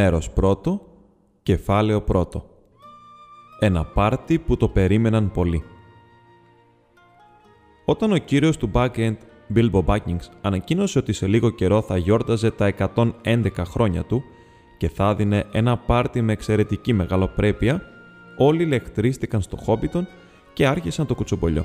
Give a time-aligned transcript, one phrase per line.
[0.00, 0.80] Μέρος πρώτο,
[1.42, 2.44] κεφάλαιο πρώτο.
[3.58, 5.62] Ένα πάρτι που το περίμεναν πολύ.
[7.84, 9.16] Όταν ο κύριος του backend,
[9.54, 12.74] Bilbo Baggins, ανακοίνωσε ότι σε λίγο καιρό θα γιόρταζε τα
[13.24, 14.22] 111 χρόνια του
[14.78, 17.82] και θα δίνε ένα πάρτι με εξαιρετική μεγαλοπρέπεια,
[18.36, 20.06] όλοι λεκτρίστηκαν στο Χόμπιτον
[20.52, 21.64] και άρχισαν το κουτσομπολιό.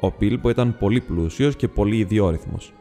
[0.00, 2.72] Ο Μπίλμπο ήταν πολύ πλούσιος και πολύ ιδιόρυθμος.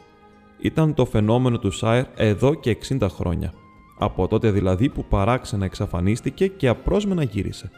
[0.60, 3.54] Ήταν το φαινόμενο του Σάιρ εδώ και 60 χρόνια
[4.02, 7.72] από τότε δηλαδή που παράξενα εξαφανίστηκε και απρόσμενα γύρισε.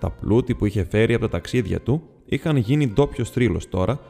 [0.00, 4.00] Τα πλούτη που είχε φέρει από τα ταξίδια του είχαν γίνει ντόπιο τρίλο τώρα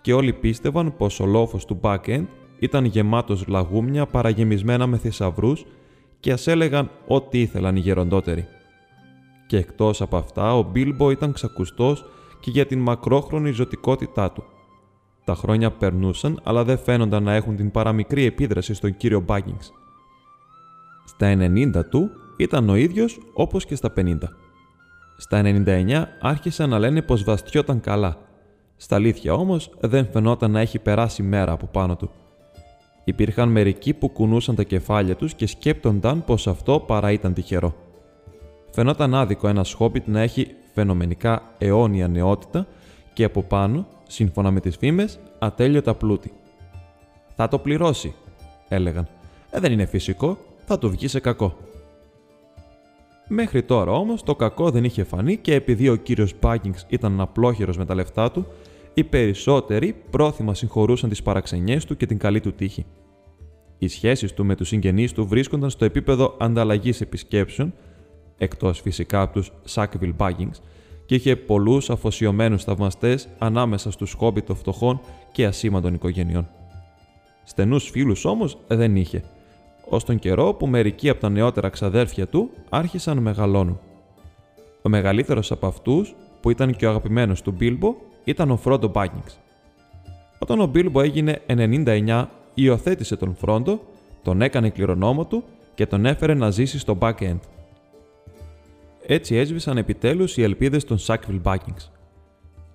[0.00, 2.24] και όλοι πίστευαν πως ο λόφος του back-end
[2.58, 5.64] ήταν γεμάτος λαγούμια παραγεμισμένα με θησαυρούς
[6.20, 8.46] και ας έλεγαν ό,τι ήθελαν οι γεροντότεροι.
[9.46, 12.04] Και εκτός από αυτά, ο Μπίλμπο ήταν ξακουστός
[12.40, 14.44] και για την μακρόχρονη ζωτικότητά του.
[15.24, 19.72] Τα χρόνια περνούσαν, αλλά δεν φαίνονταν να έχουν την παραμικρή επίδραση στον κύριο Μπάγκινγκς.
[21.08, 24.18] Στα 90 του ήταν ο ίδιος όπως και στα 50.
[25.16, 28.16] Στα 99 άρχισαν να λένε πως βαστιόταν καλά.
[28.76, 32.10] Στα αλήθεια όμως δεν φαινόταν να έχει περάσει μέρα από πάνω του.
[33.04, 37.74] Υπήρχαν μερικοί που κουνούσαν τα κεφάλια τους και σκέπτονταν πως αυτό παρά ήταν τυχερό.
[38.70, 42.66] Φαινόταν άδικο ένα χόμπιτ να έχει φαινομενικά αιώνια νεότητα
[43.12, 46.32] και από πάνω, σύμφωνα με τις φήμες, ατέλειωτα πλούτη.
[47.36, 48.14] «Θα το πληρώσει»,
[48.68, 49.08] έλεγαν.
[49.50, 51.56] «Ε, δεν είναι φυσικό, θα του βγει σε κακό.
[53.28, 57.76] Μέχρι τώρα όμως το κακό δεν είχε φανεί και επειδή ο κύριος Μπάγκινγκ ήταν απλόχερος
[57.76, 58.46] με τα λεφτά του,
[58.94, 62.86] οι περισσότεροι πρόθυμα συγχωρούσαν τις παραξενιές του και την καλή του τύχη.
[63.78, 67.74] Οι σχέσεις του με τους συγγενείς του βρίσκονταν στο επίπεδο ανταλλαγής επισκέψεων,
[68.38, 70.60] εκτός φυσικά από τους Sackville Baggins,
[71.06, 75.00] και είχε πολλούς αφοσιωμένους θαυμαστές ανάμεσα στους χόμπι των φτωχών
[75.32, 76.48] και ασήμαντων οικογενειών.
[77.44, 79.22] Στενούς φίλους όμως δεν είχε,
[79.88, 83.80] ως τον καιρό που μερικοί από τα νεότερα ξαδέρφια του άρχισαν να μεγαλώνουν.
[84.82, 87.94] Ο μεγαλύτερος από αυτούς, που ήταν και ο αγαπημένος του Μπίλμπο,
[88.24, 89.38] ήταν ο Φρόντο Μπάγκινγκς.
[90.38, 93.80] Όταν ο Μπίλμπο έγινε 99, υιοθέτησε τον Φρόντο,
[94.22, 95.44] τον έκανε κληρονόμο του
[95.74, 97.38] και τον έφερε να ζήσει στο back-end.
[99.06, 101.90] Έτσι έσβησαν επιτέλους οι ελπίδες των Sackville Baggins.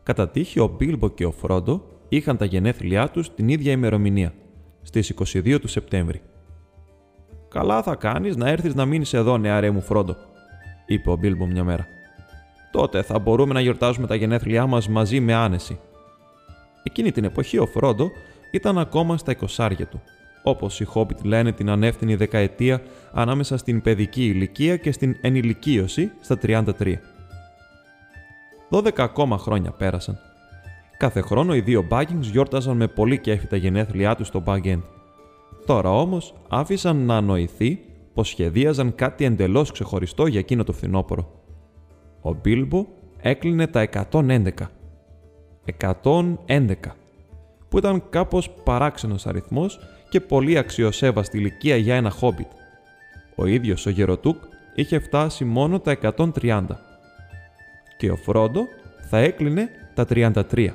[0.03, 4.34] Κατά τύχη ο Μπίλμπο και ο Φρόντο είχαν τα γενέθλιά τους την ίδια ημερομηνία,
[4.81, 6.22] στις 22 του Σεπτέμβρη.
[7.53, 10.16] Καλά θα κάνεις να έρθεις να μείνεις εδώ, νεαρέ μου Φρόντο,
[10.86, 11.88] είπε ο Μπίλμπο μια μέρα.
[12.72, 15.80] Τότε θα μπορούμε να γιορτάζουμε τα γενέθλιά μας μαζί με άνεση.
[16.84, 18.12] Εκείνη την εποχή ο Φρόντο
[18.52, 20.02] ήταν ακόμα στα εικοσάρια του,
[20.44, 22.81] όπως οι Χόμπιτ λένε την ανεύθυνη δεκαετία
[23.14, 26.94] ανάμεσα στην παιδική ηλικία και στην ενηλικίωση στα 33.
[28.70, 30.20] Δώδεκα ακόμα χρόνια πέρασαν.
[30.97, 34.78] Κάθε χρόνο οι δύο Baggins γιόρταζαν με πολύ κέφι τα γενέθλιά τους στο Bag
[35.66, 37.79] Τώρα όμως άφησαν να ανοηθεί
[38.13, 41.31] πως σχεδίαζαν κάτι εντελώς ξεχωριστό για εκείνο το φθινόπωρο.
[42.22, 42.85] Ο Μπίλμπο
[43.22, 44.50] έκλεινε τα 111.
[45.66, 46.75] 111
[47.69, 49.79] που ήταν κάπως παράξενος αριθμός
[50.09, 52.47] και πολύ αξιοσέβαστη ηλικία για ένα χόμπιτ.
[53.35, 54.38] Ο ίδιος ο Γεροτούκ
[54.75, 56.63] είχε φτάσει μόνο τα 130
[57.97, 58.62] και ο Φρόντο
[59.09, 60.69] θα έκλεινε τα 33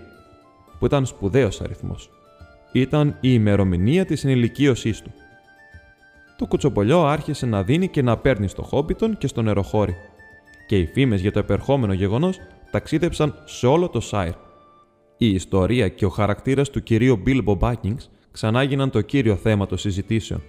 [0.78, 2.10] που ήταν σπουδαίος αριθμός
[2.72, 5.12] ήταν η ημερομηνία της ενηλικίωσής του.
[6.38, 9.96] Το κουτσομπολιό άρχισε να δίνει και να παίρνει στο Χόμπιτον και στο νεροχώρι
[10.66, 12.36] και οι φήμες για το επερχόμενο γεγονός
[12.70, 14.34] ταξίδεψαν σε όλο το Σάιρ.
[15.16, 19.78] Η ιστορία και ο χαρακτήρας του κυρίου Μπίλμπο Μπάκινγκς ξανά γίναν το κύριο θέμα των
[19.78, 20.42] συζητήσεων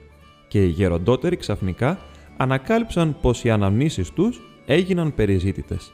[0.47, 1.99] και οι γεροντότεροι ξαφνικά
[2.37, 5.91] ανακάλυψαν πως οι αναμνήσεις τους έγιναν περιζήτητες.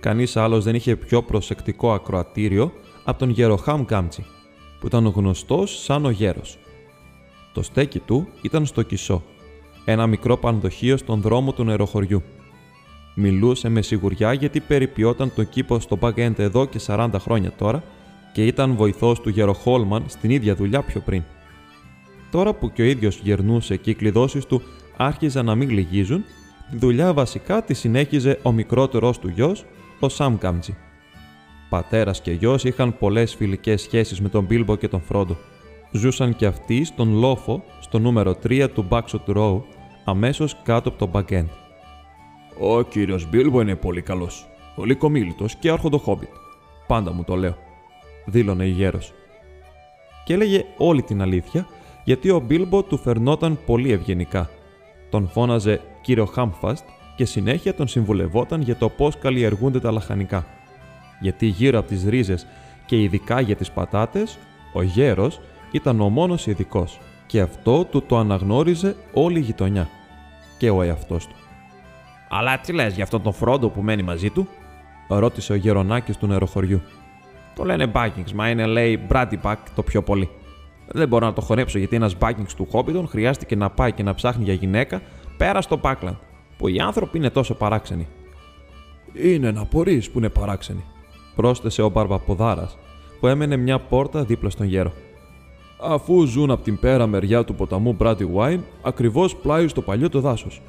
[0.00, 2.72] Κανείς άλλος δεν είχε πιο προσεκτικό ακροατήριο
[3.04, 4.24] από τον Γεροχάμ Κάμτσι,
[4.80, 6.58] που ήταν γνωστός σαν ο γέρος.
[7.52, 9.22] Το στέκι του ήταν στο Κισό,
[9.84, 12.22] ένα μικρό πανδοχείο στον δρόμο του νεροχωριού.
[13.14, 17.82] Μιλούσε με σιγουριά γιατί περιποιόταν τον κήπο στο Μπαγκέντ εδώ και 40 χρόνια τώρα
[18.32, 21.22] και ήταν βοηθός του Γεροχόλμαν στην ίδια δουλειά πιο πριν.
[22.30, 24.62] Τώρα που και ο ίδιος γερνούσε και οι κλειδώσεις του
[24.96, 26.24] άρχιζαν να μην λυγίζουν,
[26.70, 29.64] Τη δουλειά βασικά τη συνέχιζε ο μικρότερός του γιος,
[30.00, 30.76] ο Σαμ Κάμτζι.
[31.68, 35.36] Πατέρας και γιος είχαν πολλές φιλικές σχέσεις με τον Μπίλμπο και τον Φρόντο.
[35.92, 39.62] Ζούσαν και αυτοί στον λόφο στο νούμερο 3 του Backshot Row,
[40.04, 41.48] αμέσως κάτω από το Backend.
[42.60, 46.28] Ο κύριος Μπίλμπο είναι πολύ καλός, πολύ κομίλητος και άρχοντο χόμπιτ.
[46.86, 47.56] Πάντα μου το λέω,
[48.26, 49.12] δήλωνε η γέρος.
[50.24, 51.66] Και έλεγε όλη την αλήθεια,
[52.04, 54.50] γιατί ο Μπίλμπο του φερνόταν πολύ ευγενικά.
[55.10, 56.84] Τον φώναζε κύριο Χάμφαστ
[57.16, 60.46] και συνέχεια τον συμβουλευόταν για το πώς καλλιεργούνται τα λαχανικά.
[61.20, 62.46] Γιατί γύρω από τις ρίζες
[62.86, 64.38] και ειδικά για τις πατάτες,
[64.72, 65.40] ο γέρος
[65.72, 69.88] ήταν ο μόνος ειδικός και αυτό του το αναγνώριζε όλη η γειτονιά
[70.58, 71.34] και ο εαυτός του.
[72.28, 74.48] «Αλλά τι λες για αυτόν τον Φρόντο που μένει μαζί του»
[75.08, 76.80] ρώτησε ο γερονάκης του νεροχωριού.
[77.54, 80.28] «Το λένε Vikings, μα είναι λέει Bradipach το πιο πολύ.
[80.86, 84.14] Δεν μπορώ να το χωνέψω γιατί ένας Vikings του Χόμπιτον χρειάστηκε να πάει και να
[84.14, 85.02] ψάχνει για γυναίκα
[85.36, 86.14] πέρα στο Πάκλαντ,
[86.58, 88.08] που οι άνθρωποι είναι τόσο παράξενοι.
[89.12, 90.84] Είναι να μπορεί που είναι παράξενοι,
[91.38, 92.70] πρόσθεσε ο Μπαρμπαποδάρα,
[93.20, 94.92] που έμενε μια πόρτα δίπλα στον γέρο.
[95.80, 97.96] Αφού ζουν από την πέρα μεριά του ποταμού
[98.36, 100.62] Wine, ακριβώς πλάι στο παλιό το δάσος.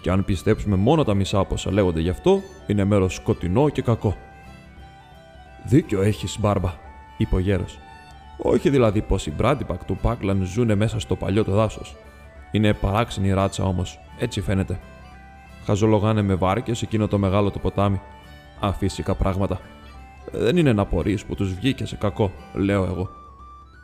[0.00, 3.82] Και αν πιστέψουμε μόνο τα μισά από όσα λέγονται γι' αυτό, είναι μέρος σκοτεινό και
[3.82, 4.16] κακό.
[5.64, 6.72] Δίκιο έχεις, Μπάρμπα,
[7.16, 7.78] είπε ο γέρος.
[8.38, 11.96] Όχι δηλαδή πως οι Μπράντιπακ του Πάκλαν ζουν μέσα στο παλιό το δάσος.
[12.50, 14.80] Είναι παράξενη ράτσα όμως, έτσι φαίνεται.
[15.64, 18.00] Χαζολογάνε με βάρκες εκείνο το μεγάλο το ποτάμι.
[18.60, 19.60] Αφύσικα πράγματα.
[20.30, 23.10] Δεν είναι να πορείς που τους βγήκε σε κακό, λέω εγώ.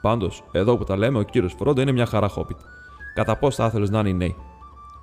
[0.01, 2.59] Πάντως, εδώ που τα λέμε, ο κύριος Φρόντο είναι μια χαρά χόπιτ.
[3.15, 4.37] Κατά πώς θα ήθελες να είναι οι νέοι;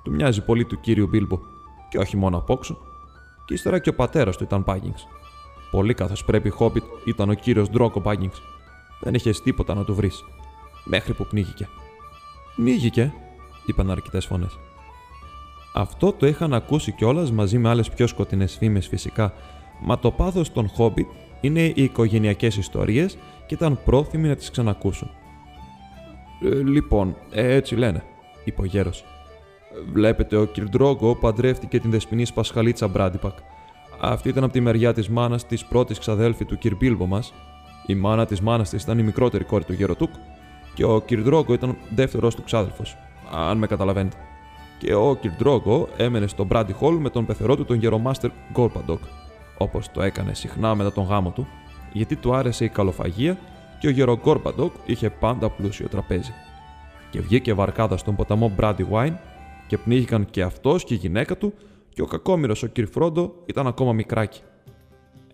[0.02, 1.38] Του μοιάζει πολύ του κύριου Μπίλμπο.
[1.88, 2.78] Και όχι μόνο απόξω.
[3.44, 4.94] Και ύστερα και ο πατέρας του ήταν Πάγκινγκ.
[5.70, 8.30] Πολύ καθώς πρέπει χόπιτ ήταν ο κύριος Ντρόκο Πάγκινγκ.
[9.00, 10.24] Δεν είχες τίποτα να του βρεις.
[10.84, 11.68] Μέχρι που πνίγηκε.
[12.56, 13.12] Πνίγηκε,
[13.66, 14.58] είπαν αρκετές φωνές.
[15.74, 19.32] Αυτό το είχαν ακούσει κιόλας μαζί με άλλες πιο σκοτεινές φήμες φυσικά,
[19.80, 21.10] μα το πάθος των Χόμπιτ
[21.46, 25.10] είναι οι οικογενειακές ιστορίες και ήταν πρόθυμοι να τις ξανακούσουν.
[26.42, 28.04] Ε, λοιπόν, έτσι λένε,
[28.44, 28.90] είπε ο γέρο.
[29.92, 33.38] Βλέπετε, ο κυρ Ντρόγκο παντρεύτηκε την δεσποινή Πασχαλίτσα Μπράντιπακ.
[34.00, 37.34] Αυτή ήταν από τη μεριά της μάνας της πρώτης ξαδέλφη του κυρ Μπίλμπο μας.
[37.86, 40.10] Η μάνα της μάνας της ήταν η μικρότερη κόρη του Γεροτούκ
[40.74, 42.96] και ο κυρ Ντρόγκο ήταν δεύτερος του ξάδελφος,
[43.32, 44.16] αν με καταλαβαίνετε.
[44.78, 49.02] Και ο κυρ Ντρόγκο έμενε στο Μπράντι Χολ με τον πεθερό του τον Γερομάστερ Γκόρμπαντοκ,
[49.58, 51.46] όπως το έκανε συχνά μετά τον γάμο του,
[51.92, 53.38] γιατί του άρεσε η καλοφαγία
[53.78, 56.32] και ο Γερογκόρπαντοκ είχε πάντα πλούσιο τραπέζι.
[57.10, 59.14] Και βγήκε βαρκάδα στον ποταμό Μπράντι Wine
[59.66, 61.52] και πνίγηκαν και αυτός και η γυναίκα του
[61.88, 64.40] και ο κακόμοιρος ο Κυρφρόντο ήταν ακόμα μικράκι.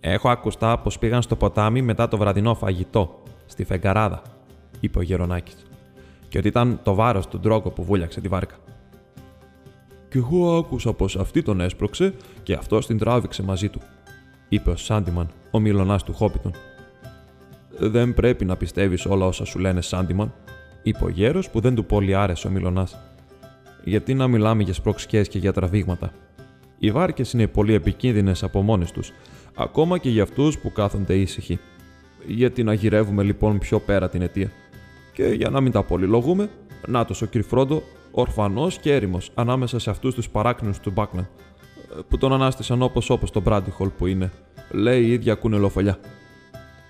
[0.01, 4.23] Έχω ακουστά πως πήγαν στο ποτάμι μετά το βραδινό φαγητό, στη φεγγαράδα,
[4.81, 5.67] είπε ο Γερονάκης,
[6.29, 8.55] και ότι ήταν το βάρος του ντρόκο που βούλιαξε τη βάρκα.
[10.11, 13.81] Κι εγώ άκουσα πως αυτή τον έσπρωξε και αυτό την τράβηξε μαζί του,
[14.52, 16.52] είπε ο Σάντιμαν, ο μιλονά του Χόπιτον.
[17.78, 20.34] Δεν πρέπει να πιστεύεις όλα όσα σου λένε, Σάντιμαν,
[20.82, 22.88] είπε ο γέρος που δεν του πολύ άρεσε ο μιλονά.
[23.84, 26.12] Γιατί να μιλάμε για σπροξιές και για τραβήγματα.
[26.78, 29.12] Οι βάρκες είναι πολύ επικίνδυνες από μόνες τους,
[29.54, 31.58] ακόμα και για αυτούς που κάθονται ήσυχοι.
[32.26, 34.50] Γιατί να γυρεύουμε λοιπόν πιο πέρα την αιτία.
[35.12, 36.50] Και για να μην τα πολυλογούμε,
[36.87, 41.28] νάτο ο Κρυφρόντο, ορφανός και έρημος ανάμεσα σε αυτούς τους παράκνους του Μπάκναν,
[42.08, 44.30] που τον ανάστησαν όπως όπως το Μπράντιχολ που είναι,
[44.70, 45.99] λέει η ίδια κουνελοφολιά.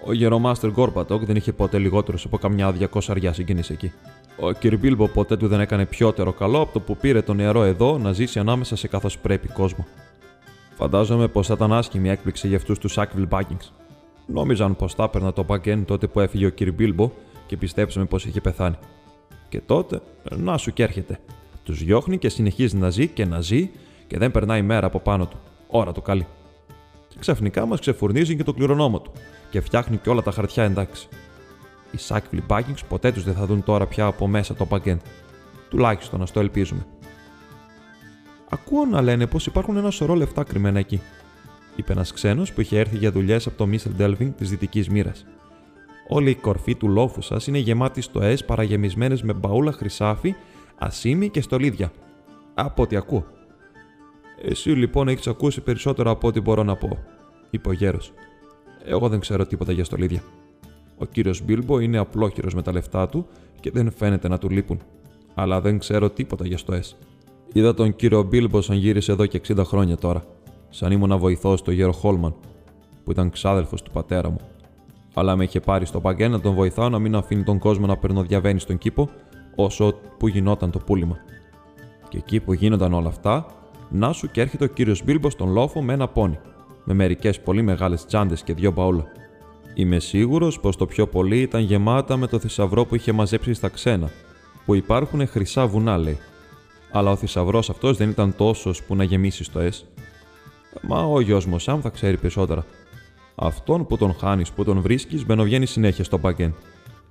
[0.04, 3.92] Ο γερομάστερ Γκόρπατοκ δεν είχε ποτέ λιγότερος από καμιά διακόσαριά συγγενεί εκεί.
[4.40, 7.98] Ο Κυρμπίλμπο ποτέ του δεν έκανε πιότερο καλό από το που πήρε το νερό εδώ
[7.98, 9.86] να ζήσει ανάμεσα σε καθώς πρέπει κόσμο.
[10.74, 13.58] Φαντάζομαι πως θα ήταν άσχημη έκπληξη για αυτούς τους Σάκβιλ Μπάκινγκ.
[14.26, 17.10] Νόμιζαν πως θα έπαιρνα το Μπαγκέν τότε που έφυγε ο Κυρμπίλμπο
[17.46, 18.76] και πιστέψαμε πως είχε πεθάνει.
[19.48, 20.00] Και τότε,
[20.36, 21.18] να σου και έρχεται.
[21.64, 23.70] Τους διώχνει και συνεχίζει να ζει και να ζει
[24.12, 25.38] και δεν περνάει μέρα από πάνω του.
[25.66, 26.26] Ώρα το καλή.
[27.08, 29.12] Και ξαφνικά μας ξεφουρνίζει και το κληρονόμο του
[29.50, 31.08] και φτιάχνει και όλα τα χαρτιά εντάξει.
[31.90, 34.96] Οι Sackville Vikings ποτέ τους δεν θα δουν τώρα πια από μέσα το backend.
[35.70, 36.86] Τουλάχιστον ας το ελπίζουμε.
[38.48, 41.00] Ακούω να λένε πως υπάρχουν ένα σωρό λεφτά κρυμμένα εκεί,
[41.76, 44.02] είπε ένας ξένος που είχε έρθει για δουλειές από το Mr.
[44.02, 45.26] Delving της Δυτικής Μοίρας.
[46.08, 50.34] Όλη η κορφή του λόφου σας είναι γεμάτη στοές παραγεμισμένες με μπαούλα χρυσάφι,
[50.78, 51.92] ασίμι και στολίδια.
[52.54, 53.26] Από ό,τι ακούω.
[54.44, 56.98] Εσύ λοιπόν έχεις ακούσει περισσότερο από ό,τι μπορώ να πω,
[57.50, 58.12] είπε ο γέρος.
[58.84, 60.22] Εγώ δεν ξέρω τίποτα για στολίδια.
[60.98, 63.26] Ο κύριος Μπίλμπο είναι απλόχειρο με τα λεφτά του
[63.60, 64.80] και δεν φαίνεται να του λείπουν.
[65.34, 66.82] Αλλά δεν ξέρω τίποτα για στοέ.
[67.52, 70.24] Είδα τον κύριο Μπίλμπο σαν γύρισε εδώ και 60 χρόνια τώρα,
[70.68, 72.34] σαν ήμουν βοηθός στο γέρο Χόλμαν,
[73.04, 74.40] που ήταν ξάδελφος του πατέρα μου.
[75.14, 77.96] Αλλά με είχε πάρει στο παγκέ να τον βοηθάω να μην αφήνει τον κόσμο να
[77.96, 79.08] περνοδιαβαίνει στον κήπο
[79.54, 81.16] όσο που γινόταν το πούλημα.
[82.08, 83.46] Και εκεί που γίνονταν όλα αυτά,
[83.92, 86.38] να σου και έρχεται ο κύριος Μπίλμπος στον λόφο με ένα πόνι,
[86.84, 89.04] με μερικές πολύ μεγάλες τσάντες και δύο μπαούλα.
[89.74, 93.68] Είμαι σίγουρος πως το πιο πολύ ήταν γεμάτα με το θησαυρό που είχε μαζέψει στα
[93.68, 94.10] ξένα,
[94.64, 96.18] που υπάρχουν χρυσά βουνά, λέει.
[96.92, 99.84] Αλλά ο θησαυρός αυτός δεν ήταν τόσος που να γεμίσει το S.
[100.82, 102.64] Μα ο γιος μου Σαμ θα ξέρει περισσότερα.
[103.34, 106.52] Αυτόν που τον χάνεις, που τον βρίσκεις, μπαινοβγαίνει συνέχεια στο backend.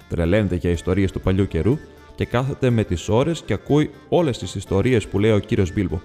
[0.10, 1.78] Τρελαίνεται για ιστορίες του παλιού καιρού
[2.16, 6.00] και κάθεται με τις ώρες και ακούει όλες τις ιστορίες που λέει ο κύριος Μπίλμπο.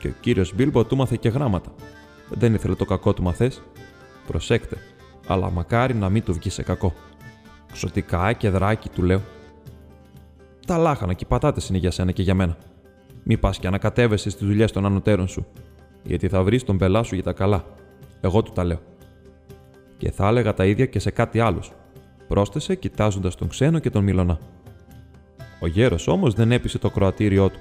[0.00, 1.74] Και ο κύριος Μπίλμπο του μάθε και γράμματα.
[2.28, 3.62] Δεν ήθελε το κακό του μαθές.
[4.26, 4.76] Προσέκτε,
[5.26, 6.94] αλλά μακάρι να μην του βγει σε κακό.
[7.72, 9.20] Ξωτικά και δράκι, του λέω.
[10.66, 12.56] Τα λάχανα και οι πατάτες είναι για σένα και για μένα.
[13.22, 15.46] Μη πας και ανακατεύεσαι στις δουλειές των ανωτέρων σου,
[16.02, 17.64] γιατί θα βρεις τον πελά σου για τα καλά.
[18.20, 18.80] Εγώ του τα λέω.
[19.96, 21.62] Και θα έλεγα τα ίδια και σε κάτι άλλο,
[22.28, 24.38] πρόσθεσε κοιτάζοντας τον ξένο και τον μιλωνά.
[25.60, 27.58] Ο γέρος όμως δεν έπεισε το κροατήριό του.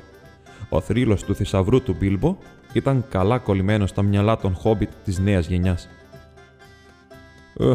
[0.69, 2.37] Ο θρύλος του θησαυρού του Μπίλμπο
[2.73, 5.89] ήταν καλά κολλημένο στα μυαλά των χόμπιτ της νέας γενιάς.
[7.59, 7.73] Ε,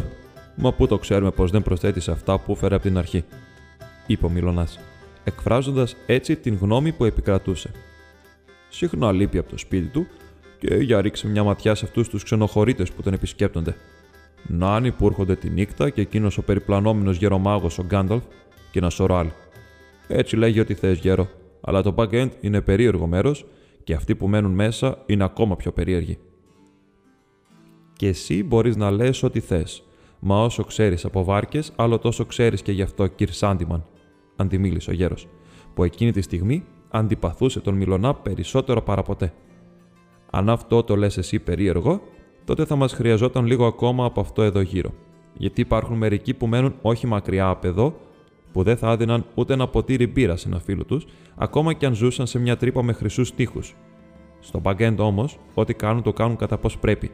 [0.57, 3.25] μα πού το ξέρουμε πως δεν προσθέτεις αυτά που έφερε από την αρχή,
[4.07, 4.79] είπε ο Μιλωνάς,
[5.25, 7.71] εκφράζοντας έτσι την γνώμη που επικρατούσε.
[8.69, 10.07] Συχνά λείπει από το σπίτι του
[10.59, 13.77] και για ρίξει μια ματιά σε αυτούς τους ξενοχωρίτες που τον επισκέπτονται.
[14.47, 18.23] Νάνοι που έρχονται τη νύχτα και εκείνος ο περιπλανόμενος γερομάγος ο Γκάνταλφ
[18.71, 19.33] και ένα σωρό άλλοι.
[20.09, 21.29] Έτσι λέγει ότι θες γέρο,
[21.65, 23.47] αλλά το back-end είναι περίεργο μέρος
[23.85, 26.19] και αυτοί που μένουν μέσα είναι ακόμα πιο περίεργοι.
[27.97, 29.85] Και εσύ μπορείς να λες ό,τι θες,
[30.19, 33.87] μα όσο ξέρεις από βάρκες, άλλο τόσο ξέρεις και γι' αυτό, κυρ Σάντιμαν,
[34.37, 35.29] αντιμίλησε ο γέρος,
[35.75, 39.33] που εκείνη τη στιγμή αντιπαθούσε τον Μιλωνά περισσότερο παραποτέ.
[40.31, 42.01] Αν αυτό το λες εσύ περίεργο,
[42.45, 44.91] τότε θα μας χρειαζόταν λίγο ακόμα από αυτό εδώ γύρω.
[45.37, 47.97] Γιατί υπάρχουν μερικοί που μένουν όχι μακριά από εδώ,
[48.55, 51.95] που δεν θα άδυναν ούτε ένα ποτήρι μπύρα σε ένα φίλο τους, ακόμα και αν
[51.95, 53.75] ζούσαν σε μια τρύπα με χρυσούς τείχους.
[54.41, 57.11] Στο backend όμως, ό,τι κάνουν το κάνουν κατά πώς πρέπει.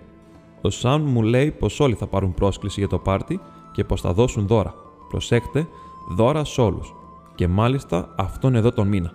[0.60, 3.40] Ο Σαν μου λέει πως όλοι θα πάρουν πρόσκληση για το πάρτι
[3.72, 4.74] και πως θα δώσουν δώρα.
[5.08, 5.68] Προσέξτε,
[6.10, 6.94] δώρα σε όλους.
[7.34, 9.12] Και μάλιστα αυτόν εδώ τον μήνα.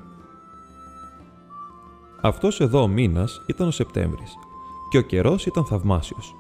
[2.22, 4.34] Αυτός εδώ ο μήνας ήταν ο Σεπτέμβρης
[4.89, 6.36] και ο καιρός ήταν θαυμάσιος.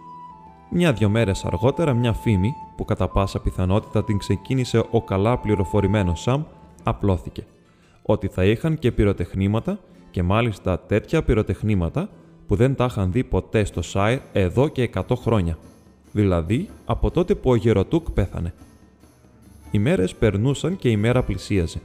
[0.77, 6.43] Μια-δυο μέρες αργότερα, μια φήμη, που κατά πάσα πιθανότητα την ξεκίνησε ο καλά πληροφορημένος Σαμ,
[6.83, 7.45] απλώθηκε.
[8.01, 9.79] Ότι θα είχαν και πυροτεχνήματα
[10.11, 12.09] και μάλιστα τέτοια πυροτεχνήματα
[12.47, 15.57] που δεν τα είχαν δει ποτέ στο Σάιρ εδώ και 100 χρόνια.
[16.11, 18.53] Δηλαδή από τότε που ο Γεροτούκ πέθανε.
[19.71, 21.81] Οι μέρες περνούσαν και η μέρα πλησίαζε.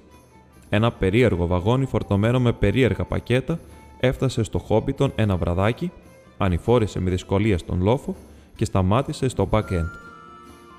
[0.68, 3.58] Ένα περίεργο βαγόνι φορτωμένο με περίεργα πακέτα
[4.00, 5.90] έφτασε στο Χόμπιτον ένα βραδάκι,
[6.38, 8.14] ανηφόρησε με δυσκολία στον λόφο
[8.60, 9.90] και σταμάτησε στο back-end.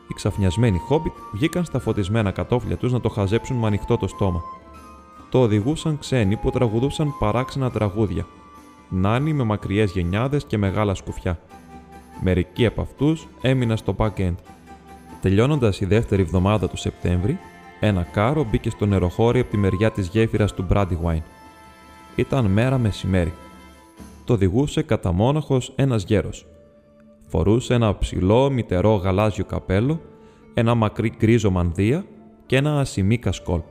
[0.08, 4.42] Οι ξαφνιασμένοι Χόμπιτ βγήκαν στα φωτισμένα κατόφλια τους να το χαζέψουν με ανοιχτό το στόμα.
[5.30, 8.26] Το οδηγούσαν ξένοι που τραγουδούσαν παράξενα τραγούδια.
[8.90, 11.40] Νάνοι με μακριές γενιάδες και μεγάλα σκουφιά.
[12.22, 14.36] Μερικοί από αυτούς έμειναν στο back-end.
[15.22, 17.40] Τελειώνοντας η δεύτερη εβδομάδα του Σεπτέμβρη,
[17.80, 21.24] ένα κάρο μπήκε στο νεροχώρι από τη μεριά της γέφυρας του Brandywine.
[22.16, 23.34] Ήταν μέρα μεσημέρι.
[24.26, 26.46] Το οδηγούσε κατά μόναχος ένας γέρος.
[27.32, 30.02] Φορούσε ένα ψηλό μητερό γαλάζιο καπέλο,
[30.54, 32.06] ένα μακρύ γκρίζο μανδύα
[32.46, 33.62] και ένα ασημί κασκόλ.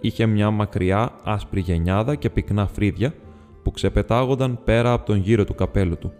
[0.00, 3.14] Είχε μια μακριά άσπρη γενιάδα και πυκνά φρύδια
[3.62, 6.12] που ξεπετάγονταν πέρα από τον γύρο του καπέλου του.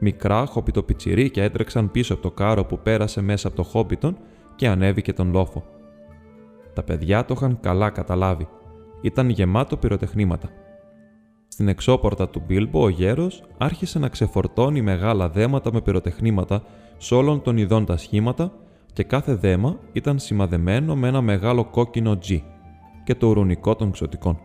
[0.00, 4.16] Μικρά χοπιτοπιτσιρίκια έτρεξαν πίσω από το κάρο που πέρασε μέσα από το χόμπιτον
[4.56, 5.64] και ανέβηκε τον λόφο.
[6.72, 8.48] Τα παιδιά το είχαν καλά καταλάβει.
[9.00, 10.50] Ήταν γεμάτο πυροτεχνήματα.
[11.54, 16.62] Στην εξώπορτα του Μπίλμπο ο γέρος άρχισε να ξεφορτώνει μεγάλα δέματα με πυροτεχνήματα
[16.96, 18.52] σε όλων των ειδών τα σχήματα
[18.92, 22.40] και κάθε δέμα ήταν σημαδεμένο με ένα μεγάλο κόκκινο G
[23.04, 24.40] και το ουρουνικό των ξωτικών.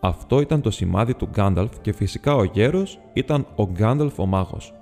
[0.00, 4.72] Αυτό ήταν το σημάδι του Γκάνταλφ και φυσικά ο γέρος ήταν ο Γκάνταλφ ο μάγος,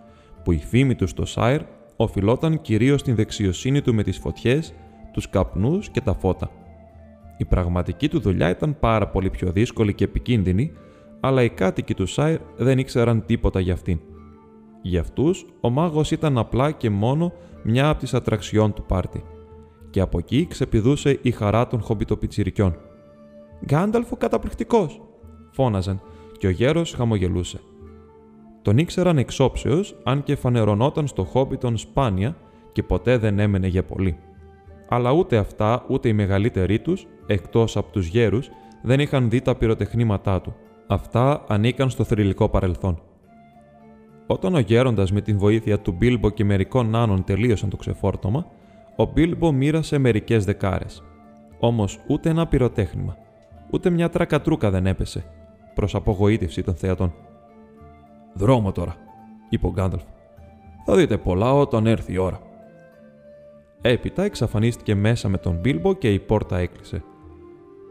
[0.45, 1.61] που η φήμη του στο Σάιρ
[1.97, 4.75] οφειλόταν κυρίως στην δεξιοσύνη του με τις φωτιές,
[5.13, 6.51] τους καπνούς και τα φώτα.
[7.37, 10.73] Η πραγματική του δουλειά ήταν πάρα πολύ πιο δύσκολη και επικίνδυνη
[11.21, 14.01] αλλά οι κάτοικοι του Σάιρ δεν ήξεραν τίποτα για αυτήν.
[14.83, 17.33] Για αυτούς, ο μάγος ήταν απλά και μόνο
[17.63, 19.25] μια από τις ατραξιών του πάρτι.
[19.91, 22.77] Και από εκεί ξεπηδούσε η χαρά των χομπιτοπιτσιρικιών.
[23.65, 25.01] Γκάνταλφο καταπληκτικός!
[25.51, 26.01] φώναζαν
[26.39, 27.61] και ο γέρος χαμογελούσε.
[28.63, 32.37] Τον ήξεραν εξόψεως, αν και φανερωνόταν στο χόμπιτον σπάνια
[32.73, 34.19] και ποτέ δεν έμενε για πολύ.
[34.89, 38.49] Αλλά ούτε αυτά, ούτε οι μεγαλύτεροι τους, εκτός από τους γέρους,
[38.83, 40.55] δεν είχαν δει τα πυροτεχνήματά του
[40.91, 43.03] Αυτά ανήκαν στο θρηλυκό παρελθόν.
[44.27, 48.47] Όταν ο γέροντας με την βοήθεια του Μπίλμπο και μερικών νάνων τελείωσαν το ξεφόρτωμα,
[48.97, 51.03] ο Μπίλμπο μοίρασε μερικές δεκάρες.
[51.59, 53.17] Όμως ούτε ένα πυροτέχνημα,
[53.71, 55.25] ούτε μια τρακατρούκα δεν έπεσε.
[55.75, 57.15] προς απογοήτευση των θεατών.
[58.35, 58.97] Δρόμο τώρα,
[59.49, 60.03] είπε ο Γκάνταλφ.
[60.85, 62.41] Θα δείτε πολλά όταν έρθει η ώρα.
[63.81, 67.03] Έπειτα εξαφανίστηκε μέσα με τον Μπίλμπο και η πόρτα έκλεισε.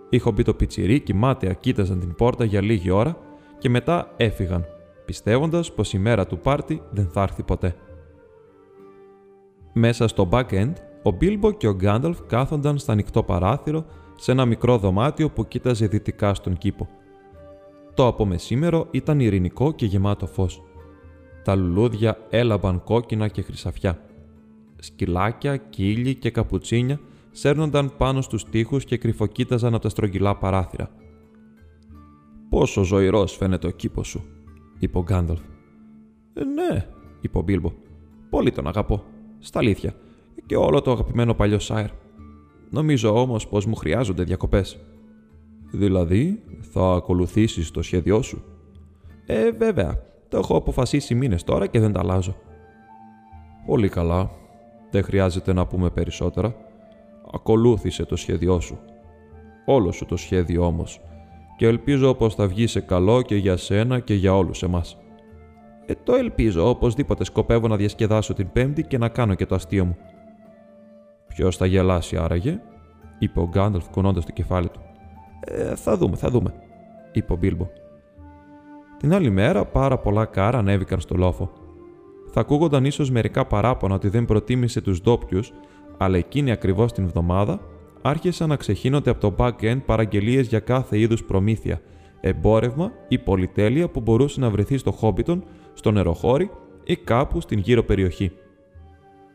[0.09, 3.17] Οι μπει το πιτσιρίκι μάταια κοίταζαν την πόρτα για λίγη ώρα
[3.57, 4.65] και μετά έφυγαν,
[5.05, 7.75] πιστεύοντας πως η μέρα του πάρτι δεν θα έρθει ποτέ.
[9.73, 10.73] Μέσα στο back-end,
[11.03, 13.85] ο Μπίλμπο και ο Γκάνταλφ κάθονταν στα ανοιχτό παράθυρο
[14.15, 16.89] σε ένα μικρό δωμάτιο που κοίταζε δυτικά στον κήπο.
[17.93, 20.63] Το απομεσήμερο ήταν ειρηνικό και γεμάτο φως.
[21.43, 24.01] Τα λουλούδια έλαμπαν κόκκινα και χρυσαφιά.
[24.79, 26.99] Σκυλάκια, κύλι και καπουτσίνια
[27.37, 30.89] σέρνονταν πάνω στους τοίχους και κρυφοκοίταζαν από τα στρογγυλά παράθυρα.
[32.49, 34.25] «Πόσο ζωηρός φαίνεται ο κήπος σου»,
[34.79, 35.41] είπε ο Γκάνταλφ.
[36.33, 36.87] «Ε, «Ναι»,
[37.21, 37.71] είπε ο Μπίλμπο.
[38.29, 39.03] «Πολύ τον αγαπώ.
[39.39, 39.93] Στα αλήθεια.
[40.45, 41.89] Και όλο το αγαπημένο παλιό Σάιρ.
[42.69, 44.79] Νομίζω όμως πως μου χρειάζονται διακοπές».
[45.71, 48.43] «Δηλαδή, θα ακολουθήσεις το σχέδιό σου».
[49.25, 50.03] «Ε, βέβαια.
[50.29, 52.35] Το έχω αποφασίσει μήνες τώρα και δεν τα αλλάζω».
[53.65, 54.31] «Πολύ καλά.
[54.91, 56.66] Δεν χρειάζεται να πούμε περισσότερα.
[57.33, 58.79] Ακολούθησε το σχέδιό σου.
[59.65, 61.01] Όλο σου το σχέδιο όμως.
[61.57, 64.97] Και ελπίζω πως θα βγει σε καλό και για σένα και για όλους εμάς.
[65.85, 66.69] Ε, το ελπίζω.
[66.69, 69.97] Οπωσδήποτε σκοπεύω να διασκεδάσω την Πέμπτη και να κάνω και το αστείο μου.
[71.27, 72.59] Ποιος θα γελάσει άραγε,
[73.19, 74.79] είπε ο Γκάνταλφ κουνώντας το κεφάλι του.
[75.39, 76.53] Ε, θα δούμε, θα δούμε,
[77.11, 77.67] είπε ο Μπίλμπο.
[78.97, 81.51] Την άλλη μέρα, πάρα πολλά κάρα ανέβηκαν στο λόφο.
[82.31, 85.53] Θα ακούγονταν ίσως μερικά παράπονα ότι δεν προτίμησε τους ντόπιους,
[85.97, 87.59] αλλά εκείνη ακριβώς την εβδομάδα
[88.01, 91.81] άρχισαν να ξεχύνονται από το back-end παραγγελίες για κάθε είδους προμήθεια,
[92.21, 96.49] εμπόρευμα ή πολυτέλεια που μπορούσε να βρεθεί στο Χόμπιτον, στο νεροχώρι
[96.83, 98.31] ή κάπου στην γύρω περιοχή.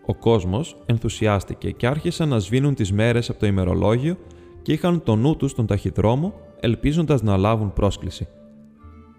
[0.07, 4.17] Ο κόσμος ενθουσιάστηκε και άρχισαν να σβήνουν τις μέρες από το ημερολόγιο
[4.63, 8.29] και είχαν το νου τους στον ταχυδρόμο, ελπίζοντας να λάβουν πρόσκληση.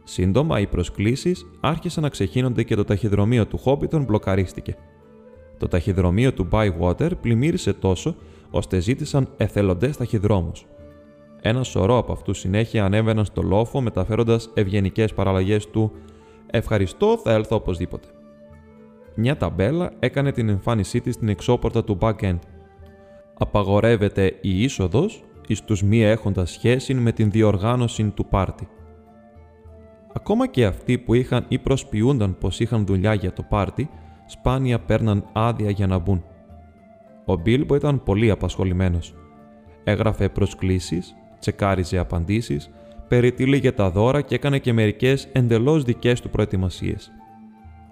[0.03, 4.77] Σύντομα, οι προσκλήσεις άρχισαν να ξεχύνονται και το ταχυδρομείο του Χόμπιτον μπλοκαρίστηκε.
[5.63, 8.15] Το ταχυδρομείο του Bywater πλημμύρισε τόσο,
[8.49, 10.65] ώστε ζήτησαν εθελοντές ταχυδρόμους.
[11.41, 15.91] Ένα σωρό από αυτούς συνέχεια ανέβαιναν στο λόφο μεταφέροντας ευγενικές παραλλαγές του
[16.51, 18.07] Ευχαριστώ, θα έλθω οπωσδήποτε.
[19.15, 22.39] Μια ταμπέλα έκανε την εμφάνισή της στην εξώπορτα του back-end.
[23.33, 28.67] Απαγορεύεται η είσοδος εις τους μη έχοντας σχέση με την διοργάνωση του πάρτι.
[30.13, 33.89] Ακόμα και αυτοί που είχαν ή προσποιούνταν πως είχαν δουλειά για το πάρτι,
[34.33, 36.23] σπάνια παίρναν άδεια για να μπουν.
[37.25, 39.13] Ο Μπίλμπο ήταν πολύ απασχολημένος.
[39.83, 42.69] Έγραφε προσκλήσεις, τσεκάριζε απαντήσεις,
[43.07, 47.11] περιτύλιγε τα δώρα και έκανε και μερικές εντελώς δικές του προετοιμασίες.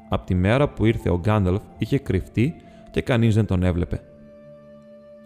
[0.09, 2.55] Από τη μέρα που ήρθε ο Γκάνταλφ είχε κρυφτεί
[2.91, 4.01] και κανείς δεν τον έβλεπε.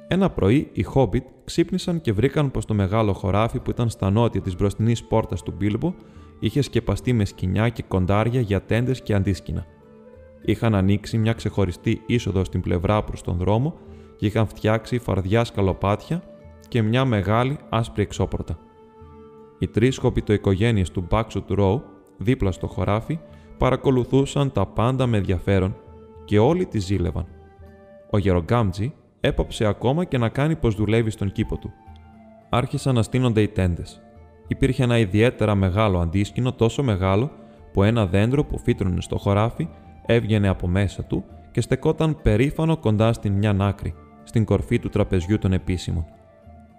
[0.08, 4.41] Ένα πρωί οι Χόμπιτ ξύπνησαν και βρήκαν πως το μεγάλο χωράφι που ήταν στα νότια
[4.41, 5.93] της μπροστινής πόρτας του Μπίλμπο
[6.39, 9.65] είχε σκεπαστεί με σκοινιά και κοντάρια για τέντες και αντίσκηνα.
[10.45, 13.73] Είχαν ανοίξει μια ξεχωριστή είσοδο στην πλευρά προς τον δρόμο
[14.15, 16.23] και είχαν φτιάξει φαρδιά σκαλοπάτια
[16.67, 18.60] και μια μεγάλη άσπρη εξώπορτα.
[19.60, 21.81] Οι τρει χοπιτοοικογένειε του Μπάξουτ Row,
[22.17, 23.19] δίπλα στο χωράφι,
[23.58, 25.75] παρακολουθούσαν τα πάντα με ενδιαφέρον
[26.25, 27.25] και όλοι τη ζήλευαν.
[28.10, 31.73] Ο Γερογκάμτζη έπαψε ακόμα και να κάνει πως δουλεύει στον κήπο του.
[32.49, 34.01] Άρχισαν να στείνονται οι τέντες.
[34.47, 37.31] Υπήρχε ένα ιδιαίτερα μεγάλο αντίσκηνο, τόσο μεγάλο
[37.73, 39.67] που ένα δέντρο που φύτρωνε στο χωράφι
[40.06, 45.38] έβγαινε από μέσα του και στεκόταν περήφανο κοντά στην μια άκρη, στην κορφή του τραπεζιού
[45.38, 46.06] των επίσημων.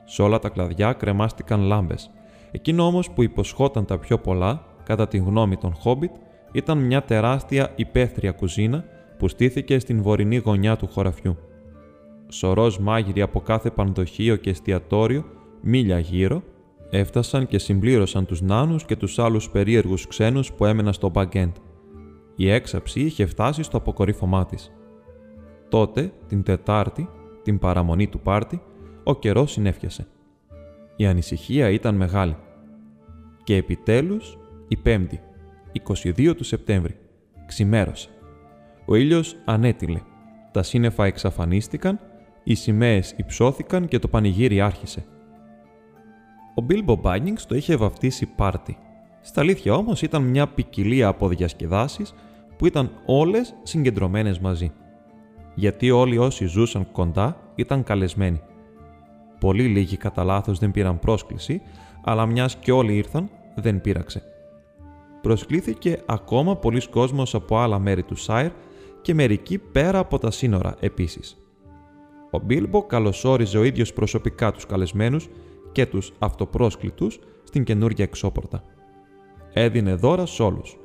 [0.05, 2.11] Σε όλα τα κλαδιά κρεμάστηκαν λάμπες.
[2.51, 6.11] Εκείνο όμως που υποσχόταν τα πιο πολλά, κατά τη γνώμη των Χόμπιτ,
[6.53, 8.85] ήταν μια τεράστια υπαίθρια κουζίνα
[9.19, 11.37] που στήθηκε στην βορεινή γωνιά του χωραφιού.
[12.29, 15.25] Σωρός μάγειροι από κάθε πανδοχείο και εστιατόριο,
[15.61, 16.43] μίλια γύρω,
[16.91, 21.57] έφτασαν και συμπλήρωσαν τους νάνους και τους άλλους περίεργους ξένους που έμεναν στο μπαγκέντ.
[22.37, 24.72] Η έξαψη είχε φτάσει στο αποκορύφωμά της.
[25.68, 27.09] Τότε, την Τετάρτη,
[27.42, 28.62] την παραμονή του πάρτι,
[29.05, 30.07] ο καιρός συνέφιασε.
[30.96, 32.37] Η ανησυχία ήταν μεγάλη.
[33.44, 35.20] Και επιτέλους, η Πέμπτη,
[35.72, 36.96] 22 του Σεπτέμβρη.
[37.46, 38.09] Ξημέρωσε.
[38.85, 40.01] Ο ήλιος ανέτειλε.
[40.53, 42.01] Τα σύννεφα εξαφανίστηκαν,
[42.44, 45.05] οι σημαίες υψώθηκαν και το πανηγύρι άρχισε.
[46.55, 48.79] Ο Μπίλμπο Μπάνινγκς το είχε βαφτίσει πάρτι.
[49.20, 52.14] Στα αλήθεια όμως ήταν μια ποικιλία από διασκεδάσεις
[52.57, 54.73] που ήταν όλες συγκεντρωμένες μαζί.
[55.55, 58.40] Γιατί όλοι όσοι ζούσαν κοντά ήταν καλεσμένοι.
[59.40, 61.62] Πολύ λίγοι κατά λάθος δεν πήραν πρόσκληση,
[62.05, 64.23] αλλά μιας και όλοι ήρθαν, δεν πείραξε
[65.27, 68.51] προσκλήθηκε ακόμα πολλοί κόσμος από άλλα μέρη του Σάιρ
[69.03, 71.37] και μερικοί πέρα από τα σύνορα επίσης.
[72.31, 75.29] Ο Μπίλμπο καλωσόριζε ο ίδιος προσωπικά τους καλεσμένους
[75.73, 78.62] και τους αυτοπρόσκλητους στην καινούργια εξώπορτα.
[79.53, 80.77] έδινε δώρα σε όλους.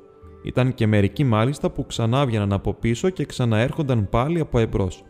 [0.43, 5.03] Ήταν και μερικοί μάλιστα που ξανά βγαίναν από πίσω και ξαναέρχονταν πάλι από εμπρός.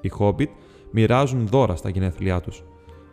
[0.00, 0.50] Οι Χόμπιτ
[0.90, 2.64] μοιράζουν δώρα στα γενέθλιά τους.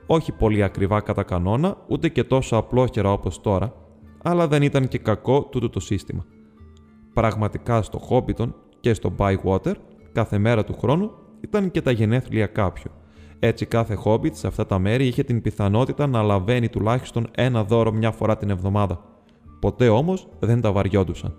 [0.06, 3.74] Όχι πολύ ακριβά κατά κανόνα, ούτε και τόσο απλόχερα όπως τώρα,
[4.24, 6.26] αλλά δεν ήταν και κακό τούτο το σύστημα.
[7.13, 9.74] Πραγματικά στο Χόμπιτον και στο Bywater,
[10.12, 12.91] κάθε μέρα του χρόνου ήταν και τα γενέθλια κάποιου.
[13.39, 17.91] Έτσι κάθε Χόμπιτ σε αυτά τα μέρη είχε την πιθανότητα να λαβαίνει τουλάχιστον ένα δώρο
[17.91, 19.14] μια φορά την εβδομάδα.
[19.65, 21.36] Ποτέ όμως δεν τα βαριόντουσαν.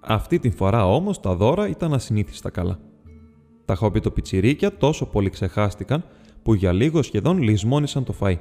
[0.00, 2.78] Αυτή την φορά όμως τα δώρα ήταν ασυνήθιστα καλά.
[3.64, 6.04] Τα χόμπιτοπιτσιρίκια τόσο πολύ ξεχάστηκαν
[6.42, 8.36] που για λίγο σχεδόν λησμόνησαν το φαΐ.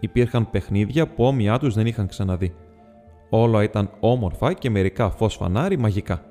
[0.00, 2.54] Υπήρχαν παιχνίδια που όμοιά τους δεν είχαν ξαναδεί.
[3.30, 6.24] Όλα ήταν όμορφα και μερικά φως φανάρι μαγικά.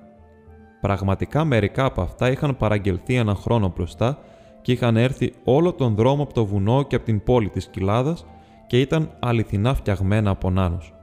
[0.82, 4.18] Πραγματικά μερικά από αυτά είχαν παραγγελθεί έναν χρόνο μπροστά
[4.62, 8.26] και είχαν έρθει όλο τον δρόμο από το βουνό και από την πόλη της Κοιλάδας
[8.68, 10.94] και ήταν αληθινά φτιαγμένα από νάνους.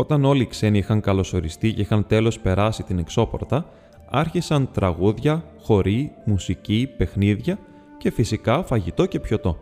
[0.00, 3.70] Όταν όλοι οι ξένοι είχαν καλωσοριστεί και είχαν τέλος περάσει την εξώπορτα,
[4.10, 7.58] άρχισαν τραγούδια, χοροί, μουσική, παιχνίδια
[7.98, 9.58] και φυσικά φαγητό και πιωτό.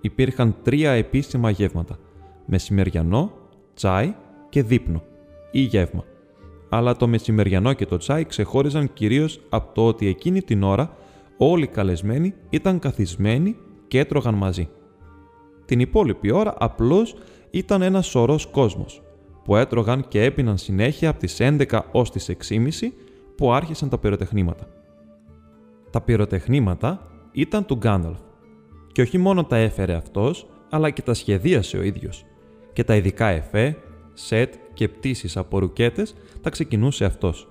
[0.00, 1.98] Υπήρχαν τρία επίσημα γεύματα,
[2.44, 3.32] μεσημεριανό,
[3.74, 4.14] τσάι
[4.48, 5.02] και δείπνο
[5.50, 6.04] ή γεύμα.
[6.68, 10.96] Αλλά το μεσημεριανό και το τσάι ξεχώριζαν κυρίως από το ότι εκείνη την ώρα
[11.36, 13.56] όλοι οι καλεσμένοι ήταν καθισμένοι
[13.88, 14.68] και έτρωγαν μαζί.
[15.64, 17.14] Την υπόλοιπη ώρα απλώς
[17.50, 19.02] ήταν ένας σωρός κόσμος,
[19.48, 22.68] που έτρωγαν και έπιναν συνέχεια από τις 11 ως τις 6.30
[23.36, 24.66] που άρχισαν τα πυροτεχνήματα.
[25.90, 28.18] Τα πυροτεχνήματα ήταν του Γκάνταλφ
[28.92, 32.24] και όχι μόνο τα έφερε αυτός, αλλά και τα σχεδίασε ο ίδιος
[32.72, 33.76] και τα ειδικά εφέ,
[34.12, 37.48] σετ και πτήσεις από ρουκέτες τα ξεκινούσε αυτός.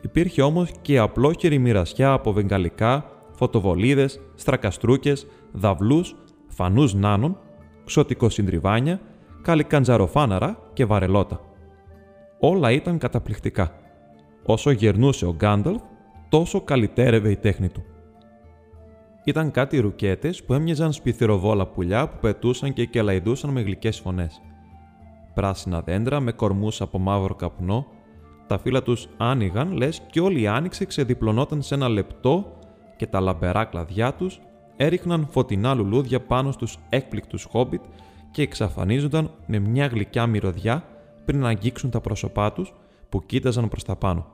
[0.00, 6.14] Υπήρχε όμως και απλόχερη μοιρασιά από βεγγαλικά, φωτοβολίδες, στρακαστρούκες, δαυλούς,
[6.48, 7.38] φανούς νάνων,
[7.84, 9.00] ξωτικοσυντριβάνια,
[9.42, 11.40] καλικαντζαροφάναρα και βαρελότα.
[12.40, 13.74] Όλα ήταν καταπληκτικά.
[14.44, 15.80] Όσο γερνούσε ο Γκάνταλφ,
[16.28, 17.84] τόσο καλυτέρευε η τέχνη του.
[19.24, 24.40] Ήταν κάτι ρουκέτες που έμοιαζαν σπιθυροβόλα πουλιά που πετούσαν και κελαϊδούσαν με γλυκές φωνές.
[25.34, 27.86] Πράσινα δέντρα με κορμούς από μαύρο καπνό,
[28.46, 32.52] τα φύλλα τους άνοιγαν λες και όλη η άνοιξη ξεδιπλωνόταν σε ένα λεπτό
[32.96, 34.40] και τα λαμπερά κλαδιά τους
[34.76, 37.82] έριχναν φωτεινά λουλούδια πάνω στους έκπληκτους χόμπιτ
[38.30, 40.84] και εξαφανίζονταν με μια γλυκιά μυρωδιά
[41.24, 42.74] πριν να αγγίξουν τα πρόσωπά τους
[43.08, 44.26] που κοίταζαν προς τα πάνω.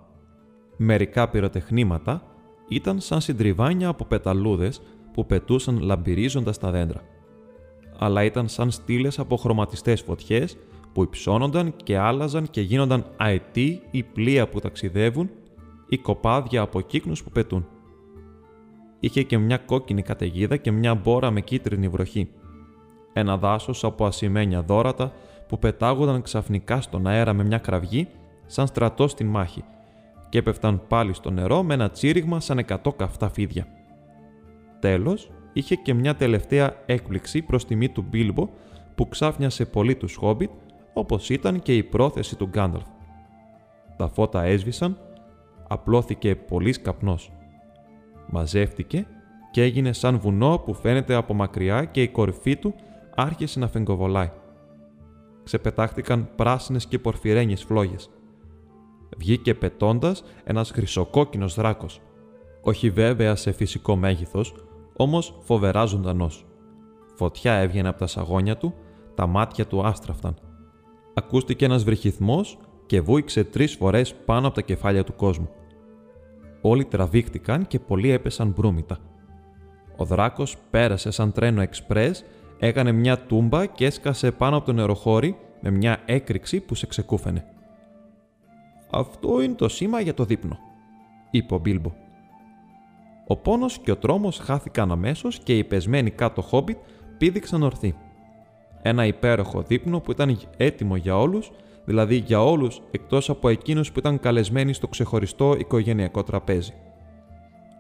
[0.76, 2.22] Μερικά πυροτεχνήματα
[2.68, 4.82] ήταν σαν συντριβάνια από πεταλούδες
[5.12, 7.02] που πετούσαν λαμπυρίζοντας τα δέντρα.
[7.98, 10.56] Αλλά ήταν σαν στήλες από χρωματιστές φωτιές
[10.92, 15.30] που υψώνονταν και άλλαζαν και γίνονταν αετοί ή πλοία που ταξιδεύουν
[15.88, 17.66] ή κοπάδια από κύκνους που πετούν.
[19.00, 22.28] Είχε και μια κόκκινη καταιγίδα και μια μπόρα με κίτρινη βροχή.
[23.18, 25.12] Ένα δάσος από ασημένια δόρατα
[25.48, 28.08] που πετάγονταν ξαφνικά στον αέρα με μια κραυγή
[28.46, 29.64] σαν στρατό στην μάχη
[30.28, 33.66] και έπεφταν πάλι στο νερό με ένα τσίριγμα σαν εκατό καυτά φίδια.
[34.80, 38.48] Τέλος, είχε και μια τελευταία έκπληξη προς τιμή του Μπίλμπο
[38.94, 40.50] που ξάφνιασε πολύ τους Χόμπιτ
[40.92, 42.86] όπως ήταν και η πρόθεση του Γκάνταλφ.
[43.96, 44.98] Τα φώτα έσβησαν,
[45.68, 47.32] απλώθηκε πολύς καπνός.
[48.26, 49.06] Μαζεύτηκε
[49.50, 52.74] και έγινε σαν βουνό που φαίνεται από μακριά και η κορυφή του
[53.16, 54.30] άρχισε να φεγκοβολάει.
[55.44, 58.10] Ξεπετάχτηκαν πράσινες και πορφυρένιες φλόγες.
[59.18, 62.00] Βγήκε πετώντας ένας χρυσοκόκκινος δράκος.
[62.62, 64.54] Όχι βέβαια σε φυσικό μέγεθος,
[64.96, 66.46] όμως φοβερά ζωντανός.
[67.14, 68.74] Φωτιά έβγαινε από τα σαγόνια του,
[69.14, 70.36] τα μάτια του άστραφταν
[71.18, 75.48] ακούστηκε ένας βρυχυθμός και βούηξε τρεις φορές πάνω από τα κεφάλια του κόσμου.
[76.60, 78.98] Όλοι τραβήχτηκαν και πολλοί έπεσαν μπρούμητα.
[79.96, 82.24] Ο δράκος πέρασε σαν τρένο εξπρές,
[82.58, 87.44] έκανε μια τούμπα και έσκασε πάνω από το νεροχώρι με μια έκρηξη που σε ξεκούφαινε.
[88.90, 90.58] «Αυτό είναι το σήμα για το δείπνο»,
[91.30, 91.92] είπε ο Μπίλμπο.
[93.26, 96.78] Ο πόνος και ο τρόμος χάθηκαν αμέσως και οι πεσμένοι κάτω χόμπιτ
[97.18, 97.94] πήδηξαν ορθοί
[98.88, 101.50] ένα υπέροχο δείπνο που ήταν έτοιμο για όλους,
[101.84, 106.72] δηλαδή για όλους εκτός από εκείνους που ήταν καλεσμένοι στο ξεχωριστό οικογενειακό τραπέζι.